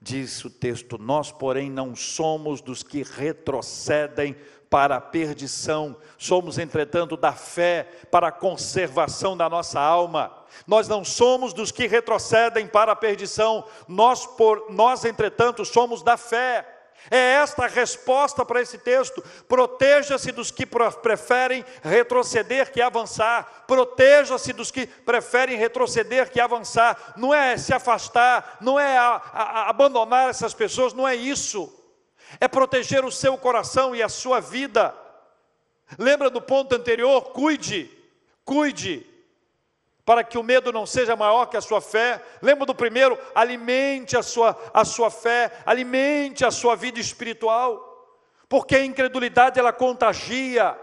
[0.00, 4.36] Diz o texto: Nós, porém, não somos dos que retrocedem
[4.68, 10.44] para a perdição, somos, entretanto, da fé para a conservação da nossa alma.
[10.66, 16.16] Nós não somos dos que retrocedem para a perdição, nós, por, nós entretanto, somos da
[16.16, 16.75] fé
[17.10, 19.22] é esta a resposta para esse texto.
[19.48, 23.64] Proteja-se dos que preferem retroceder que avançar.
[23.66, 27.14] Proteja-se dos que preferem retroceder que avançar.
[27.16, 31.72] Não é se afastar, não é a, a, abandonar essas pessoas, não é isso.
[32.40, 34.94] É proteger o seu coração e a sua vida.
[35.98, 37.22] Lembra do ponto anterior?
[37.30, 37.90] Cuide,
[38.44, 39.06] cuide,
[40.06, 42.22] para que o medo não seja maior que a sua fé.
[42.40, 43.18] Lembra do primeiro?
[43.34, 48.14] Alimente a sua, a sua fé, alimente a sua vida espiritual,
[48.48, 50.78] porque a incredulidade ela contagia.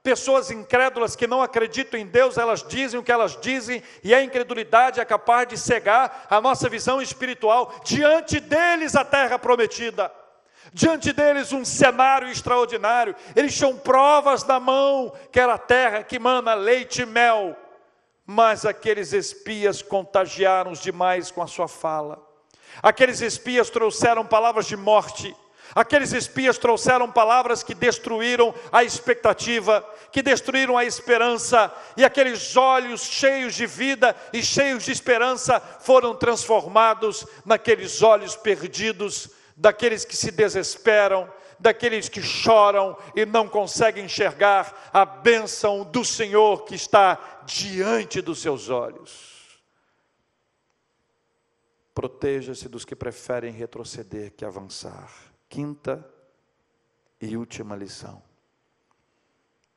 [0.00, 4.22] Pessoas incrédulas que não acreditam em Deus, elas dizem o que elas dizem, e a
[4.22, 7.74] incredulidade é capaz de cegar a nossa visão espiritual.
[7.84, 10.10] Diante deles, a terra prometida,
[10.72, 13.16] diante deles, um cenário extraordinário.
[13.34, 17.56] Eles tinham provas na mão, que era a terra que mana leite e mel
[18.30, 22.22] mas aqueles espias contagiaram os demais com a sua fala.
[22.82, 25.34] Aqueles espias trouxeram palavras de morte.
[25.74, 33.00] Aqueles espias trouxeram palavras que destruíram a expectativa, que destruíram a esperança, e aqueles olhos
[33.00, 40.30] cheios de vida e cheios de esperança foram transformados naqueles olhos perdidos, daqueles que se
[40.30, 41.26] desesperam,
[41.58, 48.40] daqueles que choram e não conseguem enxergar a bênção do Senhor que está diante dos
[48.40, 49.60] seus olhos.
[51.94, 55.12] Proteja-se dos que preferem retroceder que avançar.
[55.48, 56.08] Quinta
[57.20, 58.22] e última lição.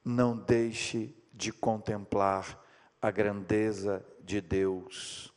[0.04, 2.60] Não deixe de contemplar
[3.02, 5.34] a grandeza de Deus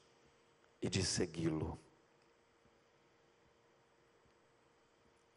[0.82, 1.78] e de segui-lo.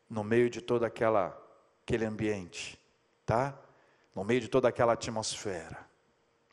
[0.10, 1.38] No meio de todo aquela,
[1.84, 2.80] aquele ambiente,
[3.26, 3.58] tá?
[4.16, 5.86] No meio de toda aquela atmosfera.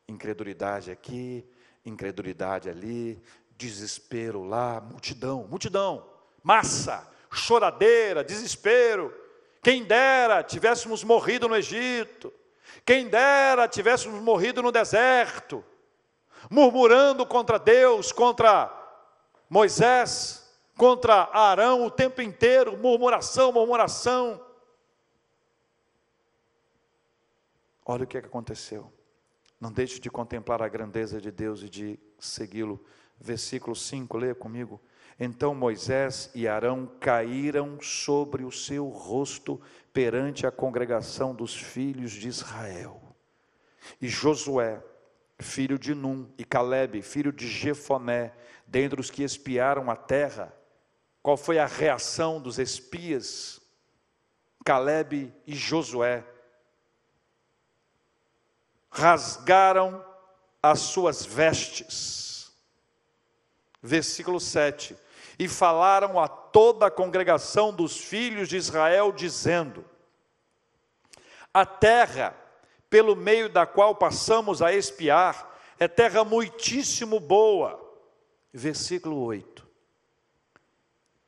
[0.08, 1.46] Incredulidade aqui,
[1.84, 3.22] incredulidade ali,
[3.56, 6.06] desespero lá, multidão, multidão,
[6.42, 9.14] massa, choradeira, desespero.
[9.62, 12.32] Quem dera tivéssemos morrido no Egito,
[12.84, 15.64] quem dera tivéssemos morrido no deserto,
[16.50, 18.70] murmurando contra Deus, contra
[19.48, 20.43] Moisés,
[20.76, 24.44] contra Arão o tempo inteiro, murmuração, murmuração.
[27.84, 28.90] Olha o que, é que aconteceu.
[29.60, 32.84] Não deixe de contemplar a grandeza de Deus e de segui-lo.
[33.20, 34.80] Versículo 5, leia comigo.
[35.18, 39.60] Então Moisés e Arão caíram sobre o seu rosto
[39.92, 43.00] perante a congregação dos filhos de Israel.
[44.00, 44.82] E Josué,
[45.38, 48.32] filho de Num, e Caleb, filho de Jefoné,
[48.66, 50.52] dentre os que espiaram a terra,
[51.24, 53.58] qual foi a reação dos espias,
[54.62, 56.22] Caleb e Josué?
[58.90, 60.04] Rasgaram
[60.62, 62.52] as suas vestes.
[63.82, 64.94] Versículo 7.
[65.38, 69.82] E falaram a toda a congregação dos filhos de Israel, dizendo:
[71.54, 72.36] A terra
[72.90, 77.80] pelo meio da qual passamos a espiar é terra muitíssimo boa.
[78.52, 79.63] Versículo 8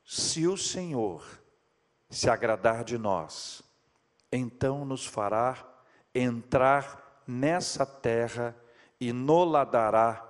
[0.07, 1.25] se o Senhor
[2.09, 3.61] se agradar de nós,
[4.31, 5.67] então nos fará
[6.15, 8.57] entrar nessa terra
[9.01, 10.25] e nola dará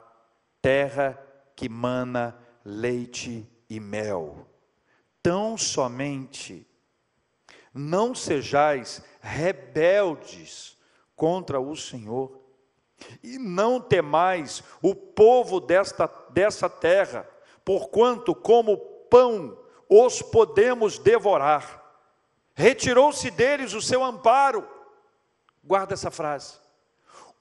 [0.62, 1.22] terra
[1.54, 4.48] que mana leite e mel.
[5.22, 6.66] Tão somente
[7.74, 10.78] não sejais rebeldes
[11.14, 12.40] contra o Senhor,
[13.22, 17.28] e não temais o povo desta, dessa terra,
[17.62, 18.78] porquanto como
[19.10, 21.82] pão os podemos devorar.
[22.54, 24.66] Retirou-se deles o seu amparo.
[25.62, 26.54] Guarda essa frase.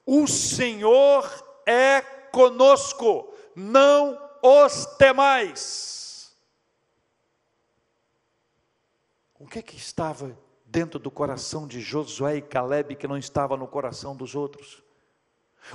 [0.04, 1.24] O Senhor
[1.66, 6.36] é conosco, não os temais.
[9.38, 13.66] O que que estava dentro do coração de Josué e Caleb que não estava no
[13.66, 14.82] coração dos outros?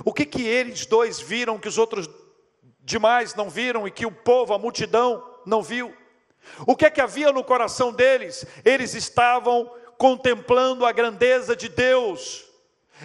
[0.04, 2.08] O que que eles dois viram que os outros
[2.80, 5.94] demais não viram e que o povo, a multidão, não viu?
[6.66, 8.44] O que é que havia no coração deles?
[8.64, 12.44] Eles estavam contemplando a grandeza de Deus.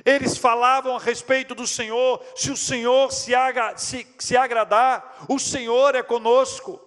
[0.06, 2.24] Eles falavam a respeito do Senhor.
[2.36, 6.80] Se o Senhor se, agra, se, se agradar, o Senhor é conosco.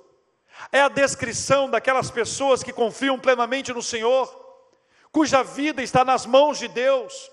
[0.70, 4.28] É a descrição daquelas pessoas que confiam plenamente no Senhor,
[5.10, 7.30] cuja vida está nas mãos de Deus,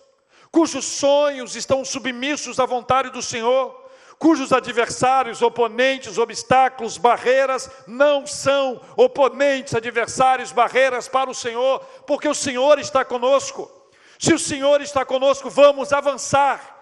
[0.50, 3.87] cujos sonhos estão submissos à vontade do Senhor
[4.20, 12.34] cujos adversários, oponentes, obstáculos, barreiras não são oponentes, adversários, barreiras para o Senhor, porque o
[12.34, 13.72] Senhor está conosco.
[14.20, 16.76] Se o Senhor está conosco, vamos avançar.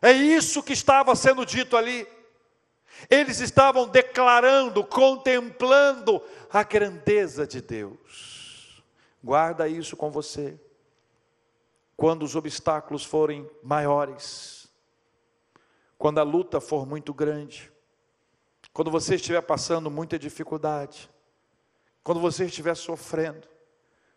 [0.00, 2.06] É isso que estava sendo dito ali.
[3.08, 8.82] Eles estavam declarando, contemplando a grandeza de Deus.
[9.24, 10.58] Guarda isso com você.
[11.96, 14.61] Quando os obstáculos forem maiores,
[16.02, 17.70] quando a luta for muito grande,
[18.72, 21.08] quando você estiver passando muita dificuldade,
[22.02, 23.46] quando você estiver sofrendo,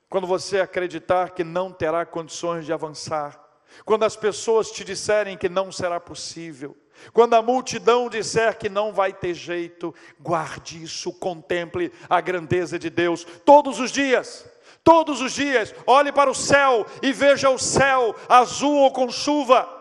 [0.09, 3.39] quando você acreditar que não terá condições de avançar,
[3.86, 6.75] quando as pessoas te disserem que não será possível,
[7.13, 12.89] Quando a multidão disser que não vai ter jeito, guarde isso, contemple a grandeza de
[12.89, 14.49] Deus todos os dias.
[14.81, 19.74] Todos os dias, olhe para o céu e veja o céu azul ou com chuva.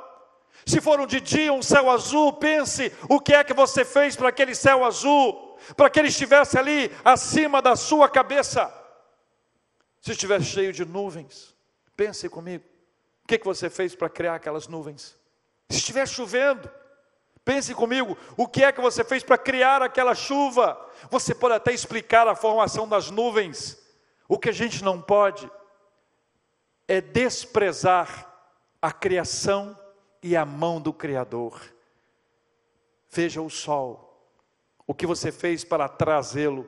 [0.66, 4.16] Se for um de dia um céu azul, pense o que é que você fez
[4.16, 8.72] para aquele céu azul, para que ele estivesse ali acima da sua cabeça.
[10.00, 11.54] Se estiver cheio de nuvens,
[11.96, 12.64] pense comigo,
[13.22, 15.16] o que, é que você fez para criar aquelas nuvens?
[15.70, 16.70] Se estiver chovendo,
[17.44, 20.78] pense comigo, o que é que você fez para criar aquela chuva?
[21.10, 23.78] Você pode até explicar a formação das nuvens,
[24.28, 25.50] o que a gente não pode
[26.86, 28.30] é desprezar
[28.80, 29.78] a criação
[30.24, 31.60] e a mão do Criador.
[33.10, 34.26] Veja o sol,
[34.86, 36.66] o que você fez para trazê-lo.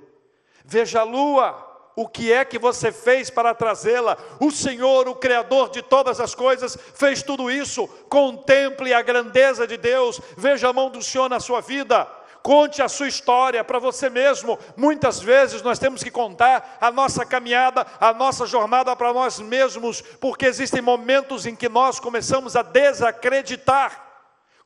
[0.62, 4.18] Veja a lua, o que é que você fez para trazê-la?
[4.38, 7.88] O Senhor, o Criador de todas as coisas, fez tudo isso.
[8.10, 12.06] Contemple a grandeza de Deus, veja a mão do Senhor na sua vida.
[12.46, 14.56] Conte a sua história para você mesmo.
[14.76, 20.00] Muitas vezes nós temos que contar a nossa caminhada, a nossa jornada para nós mesmos,
[20.00, 24.00] porque existem momentos em que nós começamos a desacreditar.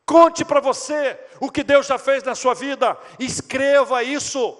[0.04, 4.54] Conte para você o que Deus já fez na sua vida, escreva isso,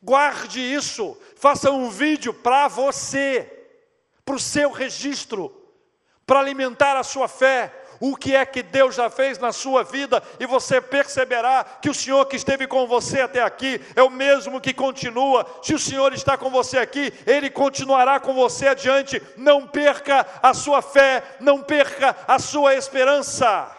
[0.00, 3.66] guarde isso, faça um vídeo para você,
[4.24, 5.52] para o seu registro,
[6.24, 10.22] para alimentar a sua fé, o que é que Deus já fez na sua vida,
[10.38, 14.60] e você perceberá que o Senhor que esteve com você até aqui é o mesmo
[14.60, 15.46] que continua.
[15.62, 19.20] Se o Senhor está com você aqui, Ele continuará com você adiante.
[19.36, 23.70] Não perca a sua fé, não perca a sua esperança.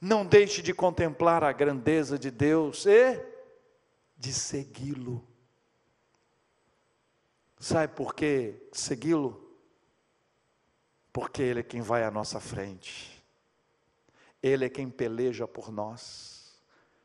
[0.00, 3.18] Não deixe de contemplar a grandeza de Deus e
[4.16, 5.26] de segui-lo.
[7.58, 9.42] Sabe por que segui-lo?
[11.12, 13.15] Porque Ele é quem vai à nossa frente.
[14.46, 16.56] Ele é quem peleja por nós.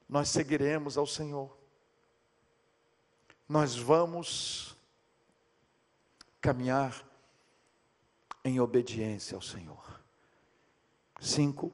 [0.07, 1.57] Nós seguiremos ao Senhor.
[3.49, 4.77] Nós vamos
[6.39, 7.03] caminhar
[8.45, 9.99] em obediência ao Senhor.
[11.19, 11.73] Cinco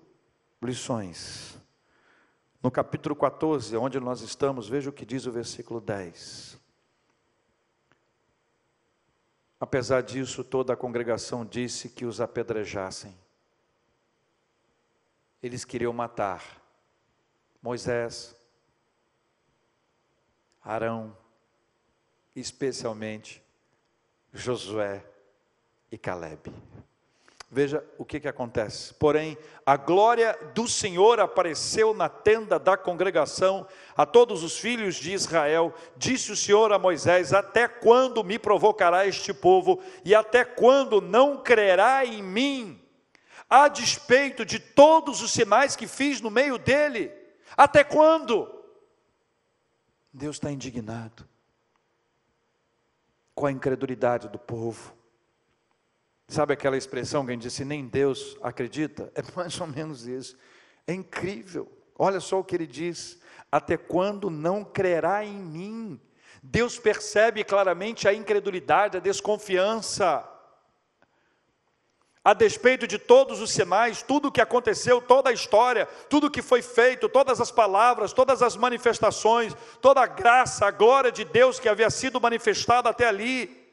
[0.61, 1.57] lições.
[2.63, 6.57] No capítulo 14, onde nós estamos, veja o que diz o versículo 10.
[9.59, 13.13] Apesar disso, toda a congregação disse que os apedrejassem
[15.41, 16.43] eles queriam matar
[17.61, 18.35] Moisés,
[20.63, 21.15] Arão,
[22.35, 23.43] especialmente
[24.33, 25.03] Josué
[25.91, 26.51] e Caleb.
[27.49, 28.93] Veja o que, que acontece.
[28.95, 33.65] Porém, a glória do Senhor apareceu na tenda da congregação
[33.95, 35.73] a todos os filhos de Israel.
[35.95, 39.81] Disse o Senhor a Moisés: Até quando me provocará este povo?
[40.03, 42.86] E até quando não crerá em mim?
[43.49, 47.11] A despeito de todos os sinais que fiz no meio dele.
[47.55, 48.53] Até quando?
[50.11, 51.27] Deus está indignado
[53.33, 54.95] com a incredulidade do povo.
[56.27, 59.11] Sabe aquela expressão que a gente disse, nem Deus acredita?
[59.15, 60.37] É mais ou menos isso.
[60.85, 61.71] É incrível.
[61.97, 63.19] Olha só o que ele diz:
[63.51, 66.01] até quando não crerá em mim?
[66.43, 70.27] Deus percebe claramente a incredulidade, a desconfiança
[72.27, 76.29] a despeito de todos os sinais, tudo o que aconteceu, toda a história, tudo o
[76.29, 81.23] que foi feito, todas as palavras, todas as manifestações, toda a graça, a glória de
[81.23, 83.65] Deus que havia sido manifestada até ali.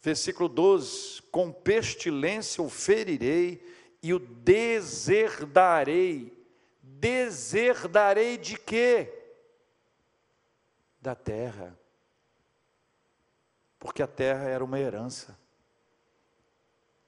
[0.00, 3.60] Versículo 12: Com pestilência o ferirei
[4.00, 6.32] e o deserdarei.
[6.80, 9.12] Deserdarei de quê?
[11.00, 11.76] Da terra.
[13.80, 15.36] Porque a terra era uma herança.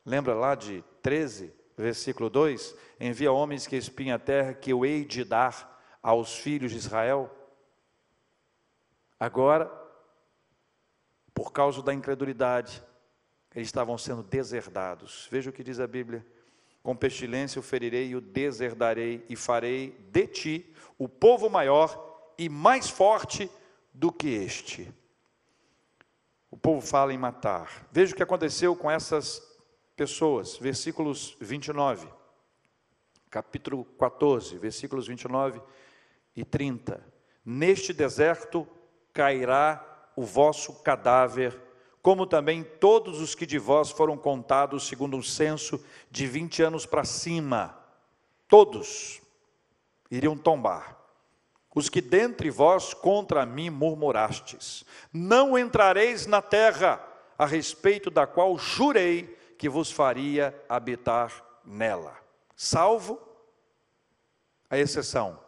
[0.04, 2.74] Lembra lá de 13, versículo 2?
[2.98, 7.30] Envia homens que espinham a terra que eu hei de dar aos filhos de Israel.
[9.18, 9.70] Agora,
[11.34, 12.82] por causa da incredulidade,
[13.54, 15.28] eles estavam sendo deserdados.
[15.30, 16.24] Veja o que diz a Bíblia:
[16.82, 22.48] Com pestilência o ferirei e o deserdarei, e farei de ti o povo maior e
[22.48, 23.50] mais forte
[23.92, 24.92] do que este.
[26.50, 27.86] O povo fala em matar.
[27.92, 29.49] Veja o que aconteceu com essas
[30.00, 32.08] pessoas, versículos 29,
[33.28, 35.60] capítulo 14, versículos 29
[36.34, 37.06] e 30.
[37.44, 38.66] Neste deserto
[39.12, 41.54] cairá o vosso cadáver,
[42.00, 45.78] como também todos os que de vós foram contados segundo um censo
[46.10, 47.78] de 20 anos para cima,
[48.48, 49.20] todos
[50.10, 50.96] iriam tombar.
[51.74, 54.82] Os que dentre vós contra mim murmurastes,
[55.12, 62.18] não entrareis na terra a respeito da qual jurei que vos faria habitar nela,
[62.56, 63.20] salvo
[64.70, 65.38] a exceção,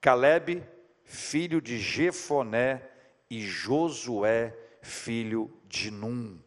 [0.00, 0.62] Caleb,
[1.02, 2.88] filho de Jefoné,
[3.28, 6.38] e Josué, filho de Num.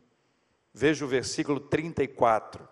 [0.73, 2.65] Veja o versículo 34.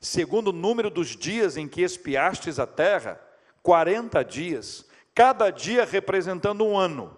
[0.00, 3.20] Segundo o número dos dias em que espiastes a terra,
[3.62, 4.84] 40 dias,
[5.14, 7.16] cada dia representando um ano.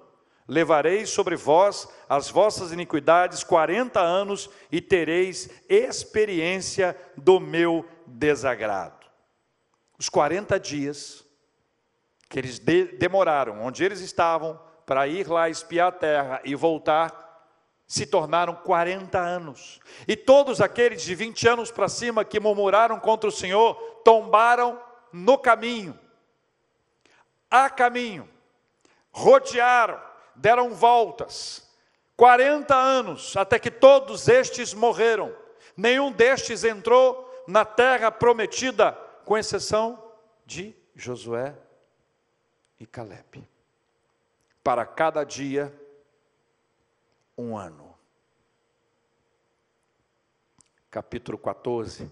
[0.49, 9.07] Levarei sobre vós as vossas iniquidades 40 anos e tereis experiência do meu desagrado.
[9.99, 11.25] Os 40 dias
[12.29, 17.29] que eles de demoraram, onde eles estavam, para ir lá espiar a terra e voltar,
[17.87, 19.81] se tornaram 40 anos.
[20.07, 23.75] E todos aqueles de 20 anos para cima que murmuraram contra o Senhor,
[24.05, 24.81] tombaram
[25.11, 25.99] no caminho,
[27.51, 28.29] a caminho,
[29.11, 29.99] rodearam,
[30.39, 31.69] deram voltas,
[32.17, 35.35] 40 anos, até que todos estes morreram.
[35.77, 38.93] Nenhum destes entrou na terra prometida,
[39.25, 40.03] com exceção
[40.45, 41.55] de Josué
[42.81, 43.47] e Caleb.
[44.63, 45.73] Para cada dia,
[47.37, 47.95] um ano.
[50.91, 52.11] Capítulo 14.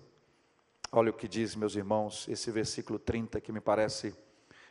[0.92, 4.16] Olha o que diz, meus irmãos, esse versículo 30 que me parece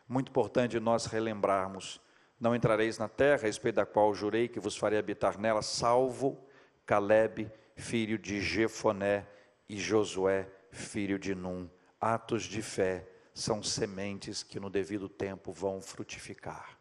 [0.07, 1.99] muito importante nós relembrarmos.
[2.45, 6.37] Não entrareis na terra, a respeito da qual jurei que vos farei habitar nela, salvo
[6.85, 9.25] Caleb, filho de Jefoné,
[9.67, 11.67] e Josué, filho de Num.
[11.99, 16.77] Atos de fé são sementes que no devido tempo vão frutificar.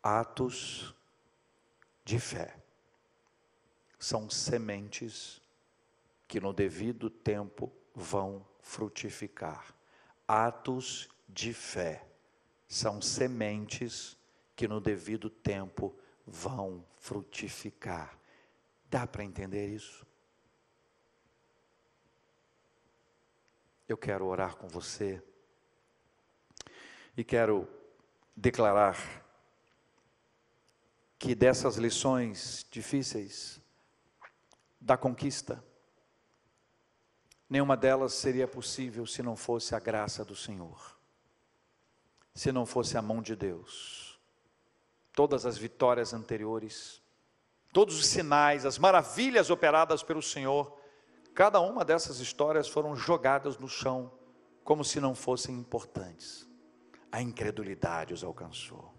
[0.00, 0.94] Atos
[2.04, 2.54] de fé.
[3.98, 5.42] São sementes
[6.28, 9.74] que no devido tempo vão frutificar.
[10.28, 12.03] Atos de fé
[12.74, 14.18] são sementes
[14.56, 15.96] que no devido tempo
[16.26, 18.18] vão frutificar.
[18.90, 20.04] Dá para entender isso?
[23.88, 25.22] Eu quero orar com você
[27.16, 27.68] e quero
[28.34, 29.24] declarar
[31.16, 33.60] que dessas lições difíceis
[34.80, 35.64] da conquista,
[37.48, 40.93] nenhuma delas seria possível se não fosse a graça do Senhor,
[42.34, 44.18] se não fosse a mão de Deus.
[45.12, 47.00] Todas as vitórias anteriores,
[47.72, 50.76] todos os sinais, as maravilhas operadas pelo Senhor,
[51.34, 54.12] cada uma dessas histórias foram jogadas no chão
[54.64, 56.48] como se não fossem importantes.
[57.12, 58.92] A incredulidade os alcançou.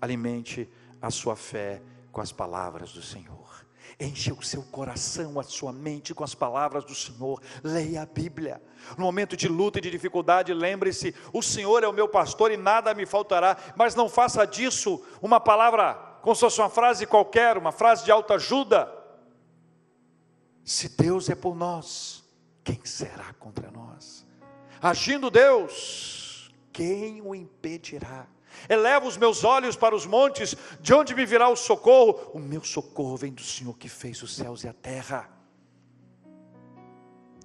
[0.00, 0.70] Alimente
[1.02, 3.66] a sua fé com as palavras do Senhor.
[3.98, 7.40] Enche o seu coração, a sua mente com as palavras do Senhor.
[7.62, 8.62] Leia a Bíblia.
[8.96, 12.56] No momento de luta e de dificuldade, lembre-se: o Senhor é o meu pastor e
[12.56, 13.56] nada me faltará.
[13.76, 18.10] Mas não faça disso uma palavra, como se fosse uma frase qualquer, uma frase de
[18.10, 18.90] autoajuda.
[20.64, 22.24] Se Deus é por nós,
[22.62, 24.26] quem será contra nós?
[24.80, 28.26] Agindo Deus, quem o impedirá?
[28.68, 32.30] Eleva os meus olhos para os montes, de onde me virá o socorro?
[32.34, 35.30] O meu socorro vem do Senhor que fez os céus e a terra.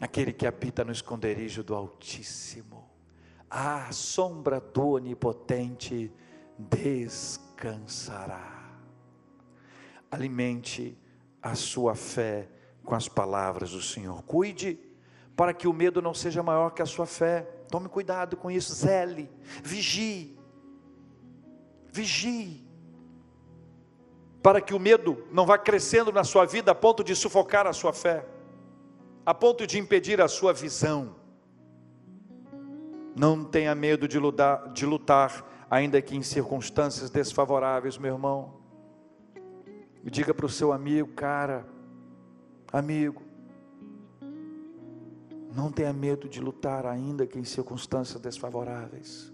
[0.01, 2.89] Aquele que habita no esconderijo do Altíssimo,
[3.49, 6.11] à sombra do Onipotente
[6.57, 8.53] descansará.
[10.11, 10.97] Alimente
[11.41, 12.49] a sua fé
[12.83, 14.21] com as palavras do Senhor.
[14.23, 14.79] Cuide
[15.35, 17.41] para que o medo não seja maior que a sua fé.
[17.69, 19.29] Tome cuidado com isso, zele,
[19.63, 20.34] vigie
[21.95, 22.61] Vigie,
[24.43, 27.71] para que o medo não vá crescendo na sua vida a ponto de sufocar a
[27.71, 28.25] sua fé,
[29.25, 31.15] a ponto de impedir a sua visão.
[33.15, 38.55] Não tenha medo de lutar, de lutar ainda que em circunstâncias desfavoráveis, meu irmão.
[40.03, 41.65] E diga para o seu amigo, cara,
[42.73, 43.23] amigo,
[45.55, 49.33] não tenha medo de lutar ainda que em circunstâncias desfavoráveis.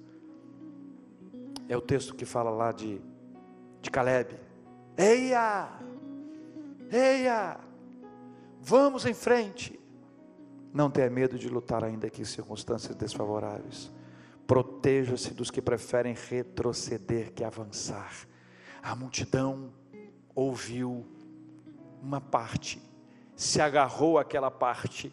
[1.71, 2.99] É o texto que fala lá de,
[3.81, 4.37] de Caleb.
[4.97, 5.69] Eia!
[6.91, 7.57] Eia!
[8.59, 9.79] Vamos em frente.
[10.73, 13.89] Não tenha medo de lutar ainda aqui em circunstâncias desfavoráveis.
[14.45, 18.27] Proteja-se dos que preferem retroceder que avançar.
[18.83, 19.71] A multidão
[20.35, 21.07] ouviu
[22.01, 22.81] uma parte,
[23.33, 25.09] se agarrou àquela parte,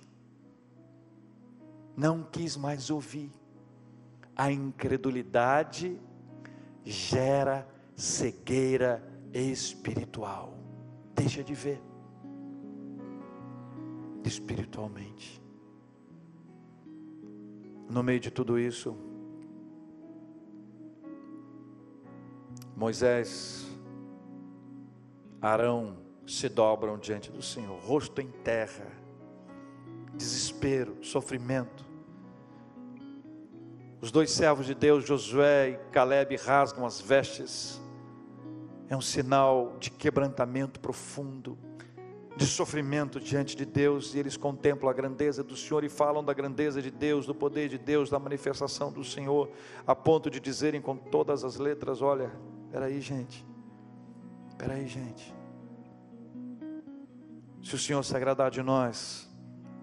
[1.97, 3.31] não quis mais ouvir.
[4.35, 6.01] A incredulidade
[6.91, 10.55] gera cegueira espiritual.
[11.15, 11.83] Deixa de ver
[14.25, 15.43] espiritualmente.
[17.89, 18.97] No meio de tudo isso,
[22.77, 23.67] Moisés,
[25.41, 28.87] Arão se dobram diante do Senhor, rosto em terra,
[30.15, 31.88] desespero, sofrimento.
[34.01, 37.81] Os dois servos de Deus, Josué e Caleb, rasgam as vestes.
[38.89, 41.59] É um sinal de quebrantamento profundo,
[42.37, 46.33] de sofrimento diante de Deus, e eles contemplam a grandeza do Senhor e falam da
[46.33, 49.51] grandeza de Deus, do poder de Deus, da manifestação do Senhor,
[49.85, 52.31] a ponto de dizerem com todas as letras: Olha,
[52.71, 53.45] peraí, gente,
[54.57, 55.35] peraí, gente.
[57.65, 59.29] Se o Senhor se agradar de nós,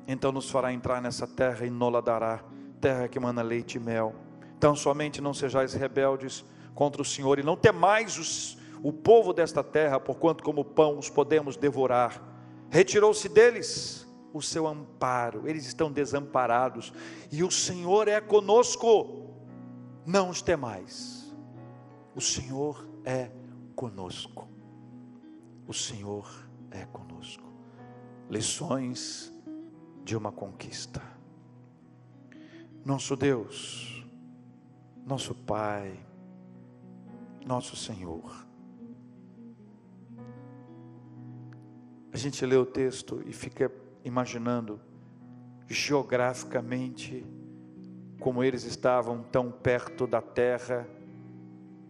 [0.08, 4.16] então nos fará entrar nessa terra e nola dará terra que mana leite e mel.
[4.58, 9.64] Então somente não sejais rebeldes contra o Senhor e não temais os, o povo desta
[9.64, 12.22] terra, porquanto como pão os podemos devorar.
[12.70, 16.92] Retirou-se deles o seu amparo, eles estão desamparados,
[17.32, 19.34] e o Senhor é conosco.
[20.06, 21.34] Não os temais.
[22.14, 23.32] O Senhor é
[23.76, 24.48] conosco.
[25.68, 26.30] O Senhor
[26.70, 27.44] é conosco.
[28.30, 29.34] Lições
[30.04, 31.15] de uma conquista
[32.86, 34.06] nosso Deus,
[35.04, 36.00] nosso Pai,
[37.44, 38.46] nosso Senhor.
[42.14, 43.72] A gente lê o texto e fica
[44.04, 44.80] imaginando
[45.68, 47.26] geograficamente
[48.20, 50.88] como eles estavam tão perto da terra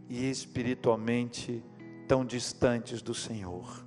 [0.07, 1.61] e espiritualmente
[2.07, 3.85] tão distantes do Senhor.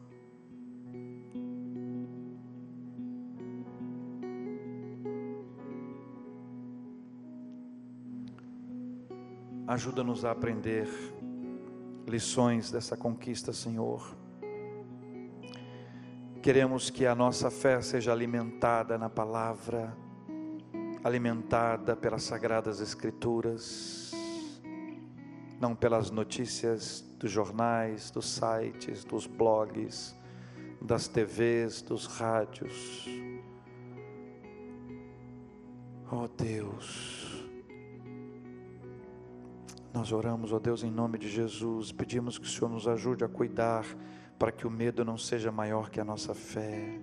[9.68, 10.88] Ajuda-nos a aprender
[12.06, 14.16] lições dessa conquista, Senhor.
[16.42, 19.94] Queremos que a nossa fé seja alimentada na palavra,
[21.04, 24.10] alimentada pelas sagradas Escrituras,
[25.60, 30.16] não pelas notícias dos jornais, dos sites, dos blogs,
[30.80, 33.06] das TVs, dos rádios.
[36.10, 37.17] Oh Deus,
[39.98, 43.28] nós oramos, ó Deus, em nome de Jesus, pedimos que o Senhor nos ajude a
[43.28, 43.84] cuidar
[44.38, 47.00] para que o medo não seja maior que a nossa fé,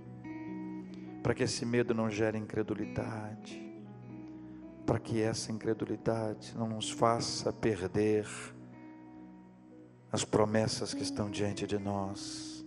[1.21, 3.61] para que esse medo não gere incredulidade,
[4.85, 8.25] para que essa incredulidade não nos faça perder
[10.09, 12.65] as promessas que estão diante de nós,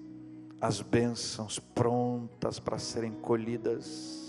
[0.61, 4.28] as bênçãos prontas para serem colhidas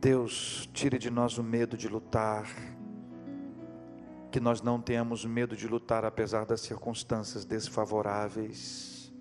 [0.00, 2.46] Deus, tire de nós o medo de lutar,
[4.30, 9.12] que nós não tenhamos medo de lutar apesar das circunstâncias desfavoráveis,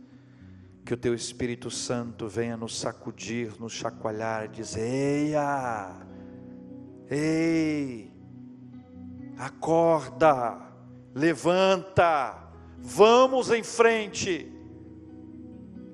[0.83, 5.95] que o Teu Espírito Santo venha nos sacudir, nos chacoalhar, dizer: Eia,
[7.09, 8.11] ei,
[9.37, 10.73] acorda,
[11.13, 14.51] levanta, vamos em frente.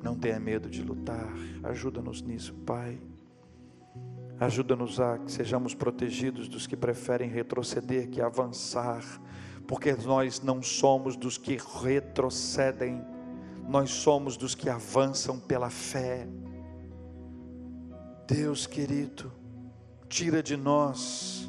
[0.03, 1.31] Não tenha medo de lutar,
[1.63, 3.10] ajuda-nos nisso, Pai.
[4.41, 9.03] Ajuda-nos a que sejamos protegidos dos que preferem retroceder que avançar,
[9.67, 13.05] porque nós não somos dos que retrocedem,
[13.69, 16.27] nós somos dos que avançam pela fé.
[18.25, 19.31] Deus querido,
[20.09, 21.47] tira de nós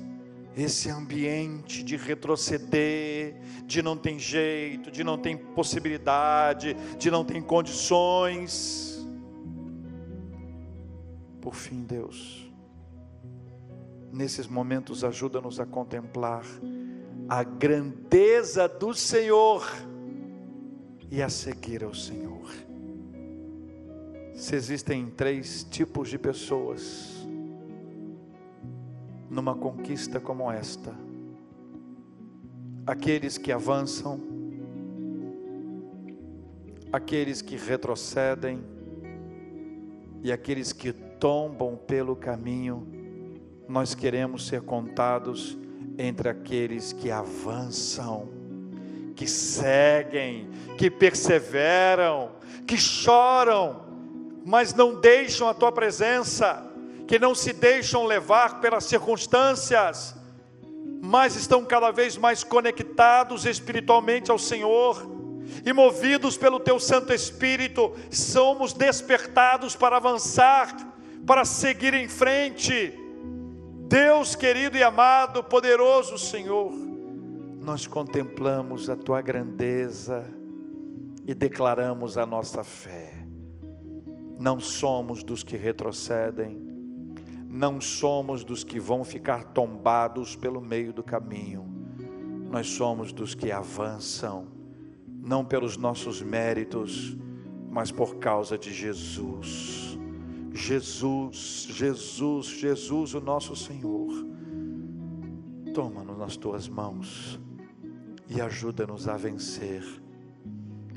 [0.54, 7.40] esse ambiente de retroceder, de não tem jeito, de não tem possibilidade, de não tem
[7.40, 9.08] condições.
[11.40, 12.51] Por fim, Deus,
[14.12, 16.44] nesses momentos, ajuda-nos a contemplar
[17.28, 19.66] a grandeza do Senhor
[21.10, 22.50] e a seguir ao Senhor.
[24.34, 27.26] Se existem três tipos de pessoas
[29.30, 30.94] numa conquista como esta,
[32.86, 34.20] aqueles que avançam,
[36.92, 38.62] aqueles que retrocedem
[40.22, 43.01] e aqueles que tombam pelo caminho,
[43.72, 45.56] nós queremos ser contados
[45.96, 48.28] entre aqueles que avançam,
[49.16, 52.32] que seguem, que perseveram,
[52.66, 53.82] que choram,
[54.44, 56.70] mas não deixam a tua presença,
[57.08, 60.14] que não se deixam levar pelas circunstâncias,
[61.00, 65.10] mas estão cada vez mais conectados espiritualmente ao Senhor.
[65.64, 70.76] E movidos pelo teu Santo Espírito, somos despertados para avançar,
[71.26, 72.98] para seguir em frente
[73.92, 76.72] Deus querido e amado, poderoso Senhor,
[77.60, 80.24] nós contemplamos a tua grandeza
[81.26, 83.12] e declaramos a nossa fé.
[84.40, 86.58] Não somos dos que retrocedem,
[87.46, 91.66] não somos dos que vão ficar tombados pelo meio do caminho,
[92.50, 94.46] nós somos dos que avançam,
[95.06, 97.14] não pelos nossos méritos,
[97.68, 99.91] mas por causa de Jesus
[100.54, 104.10] Jesus, Jesus, Jesus, o nosso Senhor.
[105.74, 107.40] Toma-nos nas tuas mãos
[108.28, 109.82] e ajuda-nos a vencer.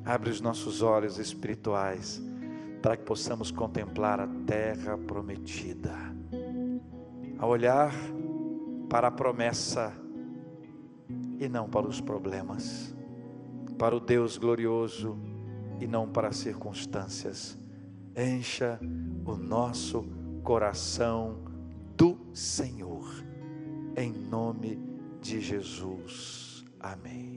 [0.04, 2.22] Abre os nossos olhos espirituais
[2.82, 5.96] para que possamos contemplar a terra prometida.
[7.40, 7.94] A olhar
[8.90, 9.94] para a promessa
[11.40, 12.96] e não para os problemas,
[13.78, 15.18] para o Deus glorioso
[15.80, 17.58] e não para as circunstâncias.
[18.16, 18.80] Encha
[19.26, 20.06] o nosso
[20.44, 21.40] coração
[21.98, 23.08] do Senhor,
[23.98, 24.80] em nome
[25.20, 26.64] de Jesus.
[26.80, 27.35] Amém.